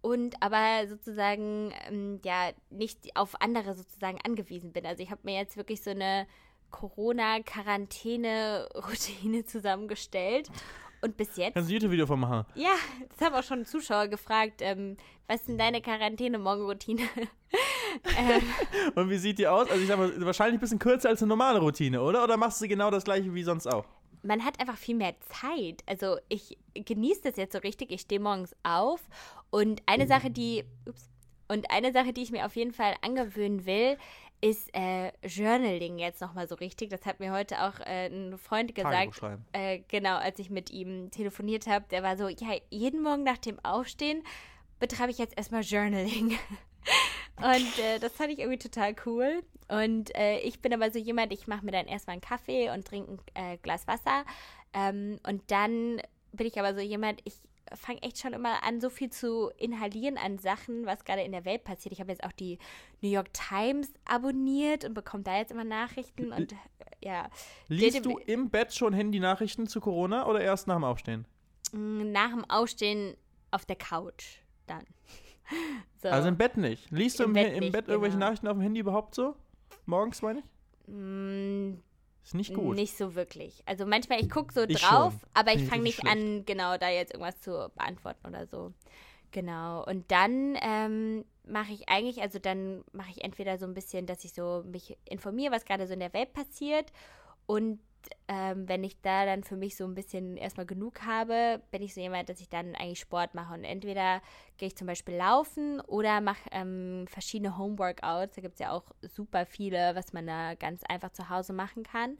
[0.00, 4.86] und aber sozusagen ähm, ja nicht auf andere sozusagen angewiesen bin.
[4.86, 6.26] Also ich habe mir jetzt wirklich so eine
[6.70, 10.48] Corona-Quarantäne-Routine zusammengestellt.
[11.00, 11.54] Und bis jetzt.
[11.54, 12.44] Kannst du ein YouTube-Video von machen?
[12.54, 12.74] Ja,
[13.08, 14.60] das haben auch schon Zuschauer gefragt.
[14.60, 14.96] Ähm,
[15.26, 17.02] was ist denn deine Quarantäne-Morgen-Routine?
[18.18, 18.42] ähm,
[18.94, 19.70] Und wie sieht die aus?
[19.70, 22.24] Also ich sag mal, wahrscheinlich ein bisschen kürzer als eine normale Routine, oder?
[22.24, 23.84] Oder machst du genau das gleiche wie sonst auch?
[24.22, 25.82] man hat einfach viel mehr Zeit.
[25.86, 27.90] Also ich genieße das jetzt so richtig.
[27.90, 29.00] Ich stehe morgens auf
[29.50, 31.08] und eine Sache, die, ups,
[31.48, 33.96] und eine Sache, die ich mir auf jeden Fall angewöhnen will,
[34.40, 36.90] ist äh, Journaling jetzt nochmal so richtig.
[36.90, 39.20] Das hat mir heute auch äh, ein Freund gesagt.
[39.52, 41.86] Äh, genau, als ich mit ihm telefoniert habe.
[41.90, 44.22] Der war so, ja, jeden Morgen nach dem Aufstehen
[44.78, 46.38] betreibe ich jetzt erstmal Journaling.
[47.36, 49.42] und äh, das fand ich irgendwie total cool.
[49.68, 52.86] Und äh, ich bin aber so jemand, ich mache mir dann erstmal einen Kaffee und
[52.86, 54.24] trinke ein äh, Glas Wasser.
[54.72, 56.00] Ähm, und dann
[56.32, 57.34] bin ich aber so jemand, ich
[57.74, 61.44] fange echt schon immer an, so viel zu inhalieren an Sachen, was gerade in der
[61.44, 61.92] Welt passiert.
[61.92, 62.58] Ich habe jetzt auch die
[63.00, 66.54] New York Times abonniert und bekomme da jetzt immer Nachrichten und
[67.02, 67.28] ja.
[67.68, 71.26] Liest du im Bett schon Handy-Nachrichten zu Corona oder erst nach dem Aufstehen?
[71.72, 73.16] Mm, nach dem Aufstehen
[73.50, 74.84] auf der Couch dann.
[76.00, 76.10] So.
[76.10, 76.90] Also im Bett nicht.
[76.92, 78.26] Liest Im du im Bett, im nicht, Bett irgendwelche genau.
[78.26, 79.34] Nachrichten auf dem Handy überhaupt so?
[79.86, 80.44] Morgens, meine ich?
[82.28, 82.76] Ist nicht gut.
[82.76, 83.62] Nicht so wirklich.
[83.64, 85.30] Also manchmal, ich gucke so ich drauf, schon.
[85.32, 86.14] aber ich fange nicht schlecht.
[86.14, 88.74] an, genau da jetzt irgendwas zu beantworten oder so.
[89.30, 89.82] Genau.
[89.86, 94.26] Und dann ähm, mache ich eigentlich, also dann mache ich entweder so ein bisschen, dass
[94.26, 96.92] ich so mich informiere, was gerade so in der Welt passiert.
[97.46, 97.80] Und
[98.28, 101.94] ähm, wenn ich da dann für mich so ein bisschen erstmal genug habe, bin ich
[101.94, 103.54] so jemand, dass ich dann eigentlich Sport mache.
[103.54, 104.20] Und entweder
[104.56, 108.36] gehe ich zum Beispiel laufen oder mache ähm, verschiedene Homeworkouts.
[108.36, 111.82] Da gibt es ja auch super viele, was man da ganz einfach zu Hause machen
[111.82, 112.18] kann.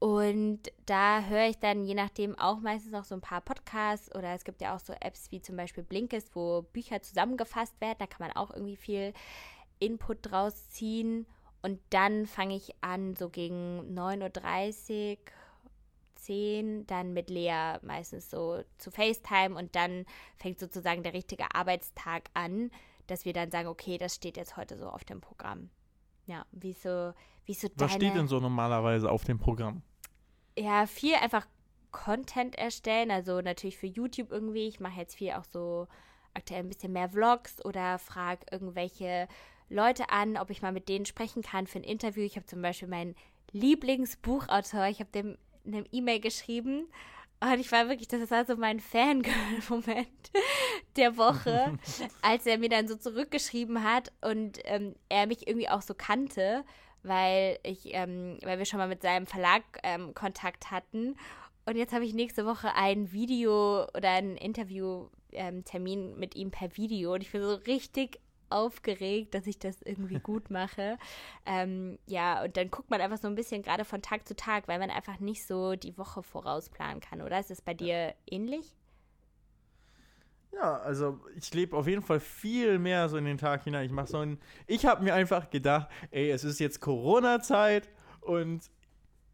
[0.00, 4.32] Und da höre ich dann je nachdem auch meistens noch so ein paar Podcasts oder
[4.32, 7.96] es gibt ja auch so Apps wie zum Beispiel Blinkist, wo Bücher zusammengefasst werden.
[7.98, 9.12] Da kann man auch irgendwie viel
[9.80, 11.26] Input draus ziehen.
[11.62, 15.18] Und dann fange ich an, so gegen 9.30 Uhr,
[16.14, 20.04] 10 dann mit Lea meistens so zu FaceTime und dann
[20.36, 22.70] fängt sozusagen der richtige Arbeitstag an,
[23.06, 25.70] dass wir dann sagen, okay, das steht jetzt heute so auf dem Programm.
[26.26, 27.12] Ja, wie so,
[27.46, 29.82] wie so Was steht denn so normalerweise auf dem Programm?
[30.58, 31.46] Ja, viel einfach
[31.90, 34.68] Content erstellen, also natürlich für YouTube irgendwie.
[34.68, 35.88] Ich mache jetzt viel auch so
[36.34, 39.26] aktuell ein bisschen mehr Vlogs oder frage irgendwelche
[39.68, 42.22] Leute an, ob ich mal mit denen sprechen kann für ein Interview.
[42.22, 43.14] Ich habe zum Beispiel meinen
[43.52, 46.88] Lieblingsbuchautor, ich habe dem eine E-Mail geschrieben
[47.40, 50.08] und ich war wirklich, das war so mein Fangirl-Moment
[50.96, 51.78] der Woche,
[52.22, 56.64] als er mir dann so zurückgeschrieben hat und ähm, er mich irgendwie auch so kannte,
[57.04, 61.16] weil ich, ähm, weil wir schon mal mit seinem Verlag ähm, Kontakt hatten.
[61.64, 66.76] Und jetzt habe ich nächste Woche ein Video oder ein Interview-Termin ähm, mit ihm per
[66.76, 68.18] Video und ich bin so richtig
[68.50, 70.98] aufgeregt, dass ich das irgendwie gut mache.
[71.46, 74.68] Ähm, ja, und dann guckt man einfach so ein bisschen gerade von Tag zu Tag,
[74.68, 77.38] weil man einfach nicht so die Woche vorausplanen kann, oder?
[77.38, 78.74] Ist es bei dir ähnlich?
[80.52, 83.86] Ja, also ich lebe auf jeden Fall viel mehr so in den Tag hinein.
[83.86, 84.38] Ich mache so ein.
[84.66, 87.88] Ich habe mir einfach gedacht, ey, es ist jetzt Corona-Zeit
[88.22, 88.62] und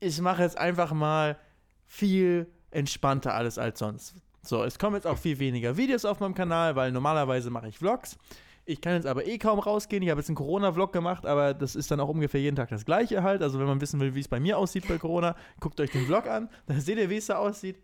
[0.00, 1.38] ich mache jetzt einfach mal
[1.86, 4.16] viel entspannter alles als sonst.
[4.42, 7.78] So, es kommen jetzt auch viel weniger Videos auf meinem Kanal, weil normalerweise mache ich
[7.78, 8.18] Vlogs.
[8.66, 10.02] Ich kann jetzt aber eh kaum rausgehen.
[10.02, 12.86] Ich habe jetzt einen Corona-Vlog gemacht, aber das ist dann auch ungefähr jeden Tag das
[12.86, 13.42] gleiche halt.
[13.42, 16.06] Also wenn man wissen will, wie es bei mir aussieht bei Corona, guckt euch den
[16.06, 16.48] Vlog an.
[16.66, 17.76] Dann seht ihr, wie es da aussieht.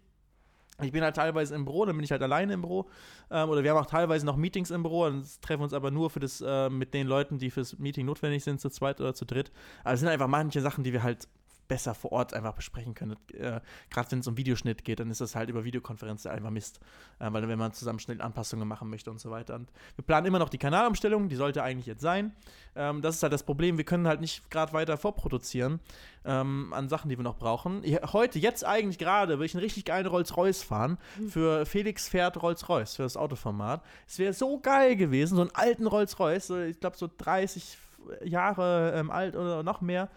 [0.83, 2.89] Ich bin halt teilweise im Büro, dann bin ich halt alleine im Büro.
[3.31, 6.09] Ähm, oder wir haben auch teilweise noch Meetings im Büro und treffen uns aber nur
[6.09, 9.27] für das, äh, mit den Leuten, die fürs Meeting notwendig sind, zu zweit oder zu
[9.27, 9.53] dritt.
[9.85, 11.29] Also es sind einfach manche Sachen, die wir halt
[11.71, 13.17] besser vor Ort einfach besprechen können.
[13.33, 13.61] Äh,
[13.91, 16.81] Gerade wenn es um Videoschnitt geht, dann ist das halt über Videokonferenz einfach Mist.
[17.21, 19.55] Äh, weil wenn man zusammen schnell Anpassungen machen möchte und so weiter.
[19.55, 22.33] Und wir planen immer noch die Kanalumstellung, die sollte eigentlich jetzt sein.
[22.75, 25.79] Ähm, das ist halt das Problem, wir können halt nicht gerade weiter vorproduzieren
[26.25, 27.85] ähm, an Sachen, die wir noch brauchen.
[28.13, 30.99] Heute, jetzt eigentlich gerade, will ich einen richtig geilen Rolls-Royce fahren.
[31.21, 31.29] Mhm.
[31.29, 33.81] Für Felix fährt Rolls-Royce, für das Autoformat.
[34.09, 37.79] Es wäre so geil gewesen, so einen alten Rolls-Royce, ich glaube so 30
[38.25, 40.09] Jahre ähm, alt oder noch mehr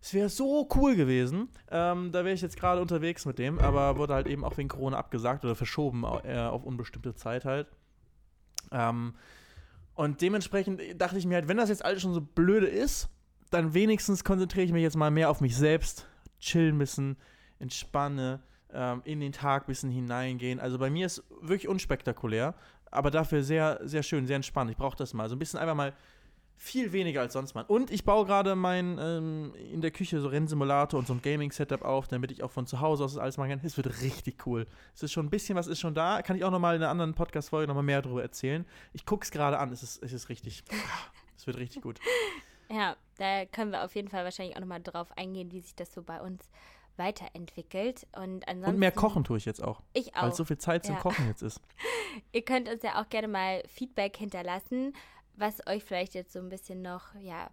[0.00, 1.48] es wäre so cool gewesen.
[1.70, 4.68] Ähm, da wäre ich jetzt gerade unterwegs mit dem, aber wurde halt eben auch wegen
[4.68, 7.66] Corona abgesagt oder verschoben äh, auf unbestimmte Zeit halt.
[8.70, 9.14] Ähm,
[9.94, 13.08] und dementsprechend dachte ich mir halt, wenn das jetzt alles schon so blöde ist,
[13.50, 16.06] dann wenigstens konzentriere ich mich jetzt mal mehr auf mich selbst,
[16.38, 17.16] chillen müssen,
[17.58, 18.40] entspanne,
[18.72, 20.60] ähm, in den Tag ein bisschen hineingehen.
[20.60, 22.54] Also bei mir ist wirklich unspektakulär,
[22.90, 24.70] aber dafür sehr, sehr schön, sehr entspannt.
[24.70, 25.28] Ich brauche das mal.
[25.28, 25.94] So ein bisschen einfach mal
[26.58, 27.64] viel weniger als sonst mal.
[27.68, 31.82] Und ich baue gerade mein ähm, in der Küche so Rennsimulator und so ein Gaming-Setup
[31.82, 33.60] auf, damit ich auch von zu Hause aus das alles machen kann.
[33.62, 34.66] Es wird richtig cool.
[34.94, 36.20] Es ist schon ein bisschen was ist schon da.
[36.20, 38.66] Kann ich auch nochmal in einer anderen Podcast-Folge nochmal mehr darüber erzählen.
[38.92, 39.72] Ich gucke es gerade an.
[39.72, 40.64] Es ist, es ist richtig.
[41.36, 41.98] Es wird richtig gut.
[42.70, 45.90] Ja, da können wir auf jeden Fall wahrscheinlich auch nochmal drauf eingehen, wie sich das
[45.90, 46.50] so bei uns
[46.98, 48.06] weiterentwickelt.
[48.14, 49.80] Und, ansonsten, und mehr kochen tue ich jetzt auch.
[49.94, 50.24] Ich auch.
[50.24, 51.00] Weil so viel Zeit zum ja.
[51.00, 51.62] Kochen jetzt ist.
[52.32, 54.92] Ihr könnt uns ja auch gerne mal Feedback hinterlassen
[55.38, 57.50] was euch vielleicht jetzt so ein bisschen noch, ja,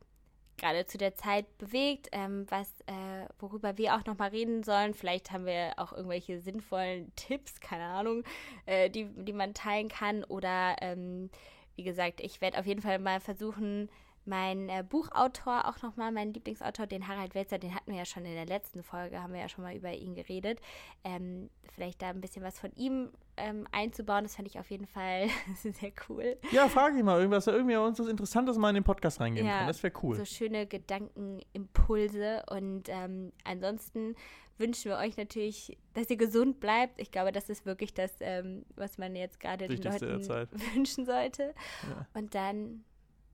[0.57, 4.93] gerade zu der Zeit bewegt, ähm, was, äh, worüber wir auch nochmal reden sollen.
[4.93, 8.23] Vielleicht haben wir auch irgendwelche sinnvollen Tipps, keine Ahnung,
[8.65, 10.23] äh, die, die man teilen kann.
[10.23, 11.29] Oder ähm,
[11.75, 13.89] wie gesagt, ich werde auf jeden Fall mal versuchen,
[14.25, 18.25] mein äh, Buchautor auch nochmal, mein Lieblingsautor, den Harald Welzer, den hatten wir ja schon
[18.25, 20.59] in der letzten Folge, haben wir ja schon mal über ihn geredet.
[21.03, 24.87] Ähm, vielleicht da ein bisschen was von ihm ähm, einzubauen, das fände ich auf jeden
[24.87, 26.37] Fall sehr cool.
[26.51, 29.59] Ja, frage ich mal irgendwas, irgendwie uns was Interessantes mal in den Podcast reingeben ja,
[29.59, 29.67] kann.
[29.67, 30.15] Das wäre cool.
[30.15, 34.15] So schöne Gedankenimpulse und ähm, ansonsten
[34.57, 36.99] wünschen wir euch natürlich, dass ihr gesund bleibt.
[37.01, 40.23] Ich glaube, das ist wirklich das, ähm, was man jetzt gerade den Leuten
[40.75, 41.53] wünschen sollte.
[41.89, 42.07] Ja.
[42.13, 42.83] Und dann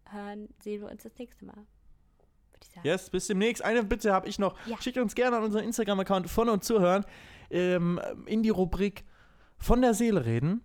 [0.09, 1.65] hören, sehen wir uns das nächste Mal.
[2.83, 3.63] Yes, bis demnächst.
[3.63, 4.55] Eine Bitte habe ich noch.
[4.65, 4.81] Ja.
[4.81, 7.05] Schickt uns gerne an unseren Instagram-Account von und zuhören
[7.49, 9.03] ähm, in die Rubrik
[9.61, 10.61] von der Seele reden.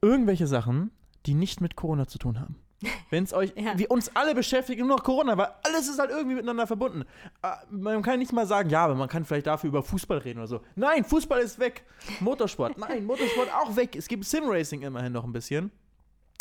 [0.00, 0.90] Irgendwelche Sachen,
[1.26, 2.56] die nicht mit Corona zu tun haben.
[3.10, 3.76] Wenn es euch, ja.
[3.76, 7.04] wie uns alle beschäftigt, nur noch Corona, weil alles ist halt irgendwie miteinander verbunden.
[7.42, 10.38] Ah, man kann nicht mal sagen, ja, aber man kann vielleicht dafür über Fußball reden
[10.38, 10.60] oder so.
[10.76, 11.84] Nein, Fußball ist weg.
[12.20, 13.96] Motorsport, nein, Motorsport auch weg.
[13.96, 15.72] Es gibt Simracing immerhin noch ein bisschen.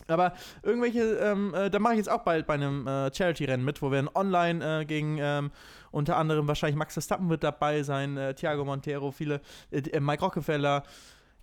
[0.08, 0.34] Aber
[0.64, 3.92] irgendwelche, ähm, äh, da mache ich jetzt auch bald bei einem äh, Charity-Rennen mit, wo
[3.92, 5.52] wir online äh, gegen ähm,
[5.92, 9.42] unter anderem wahrscheinlich Max Verstappen wird dabei sein, äh, Thiago Montero, viele,
[9.72, 10.84] äh, Mike Rockefeller,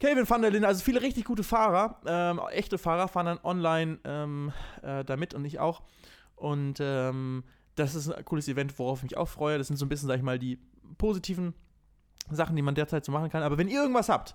[0.01, 3.99] Kevin van der Linden, also viele richtig gute Fahrer, ähm, echte Fahrer fahren dann online
[4.05, 4.53] ähm,
[5.07, 5.83] damit und ich auch.
[6.37, 9.59] Und ähm, das ist ein cooles Event, worauf ich mich auch freue.
[9.59, 10.59] Das sind so ein bisschen, sag ich mal, die
[10.99, 11.55] positiven
[12.31, 13.43] Sachen, die man derzeit so machen kann.
[13.43, 14.33] Aber wenn ihr irgendwas habt,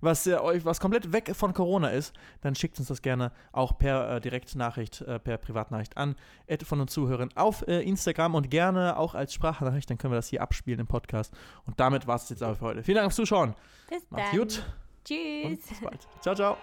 [0.00, 3.78] was äh, euch was komplett weg von Corona ist, dann schickt uns das gerne auch
[3.78, 6.16] per äh, Direktnachricht, äh, per Privatnachricht an,
[6.64, 10.28] von uns zuhören auf äh, Instagram und gerne auch als Sprachnachricht, dann können wir das
[10.28, 11.32] hier abspielen im Podcast.
[11.64, 12.82] Und damit war es jetzt auch für heute.
[12.82, 13.54] Vielen Dank fürs Zuschauen.
[13.88, 14.38] Bis Macht's dann.
[14.38, 14.64] gut.
[15.04, 15.44] Tschüss.
[15.44, 16.08] Und bis bald.
[16.20, 16.56] Ciao, ciao.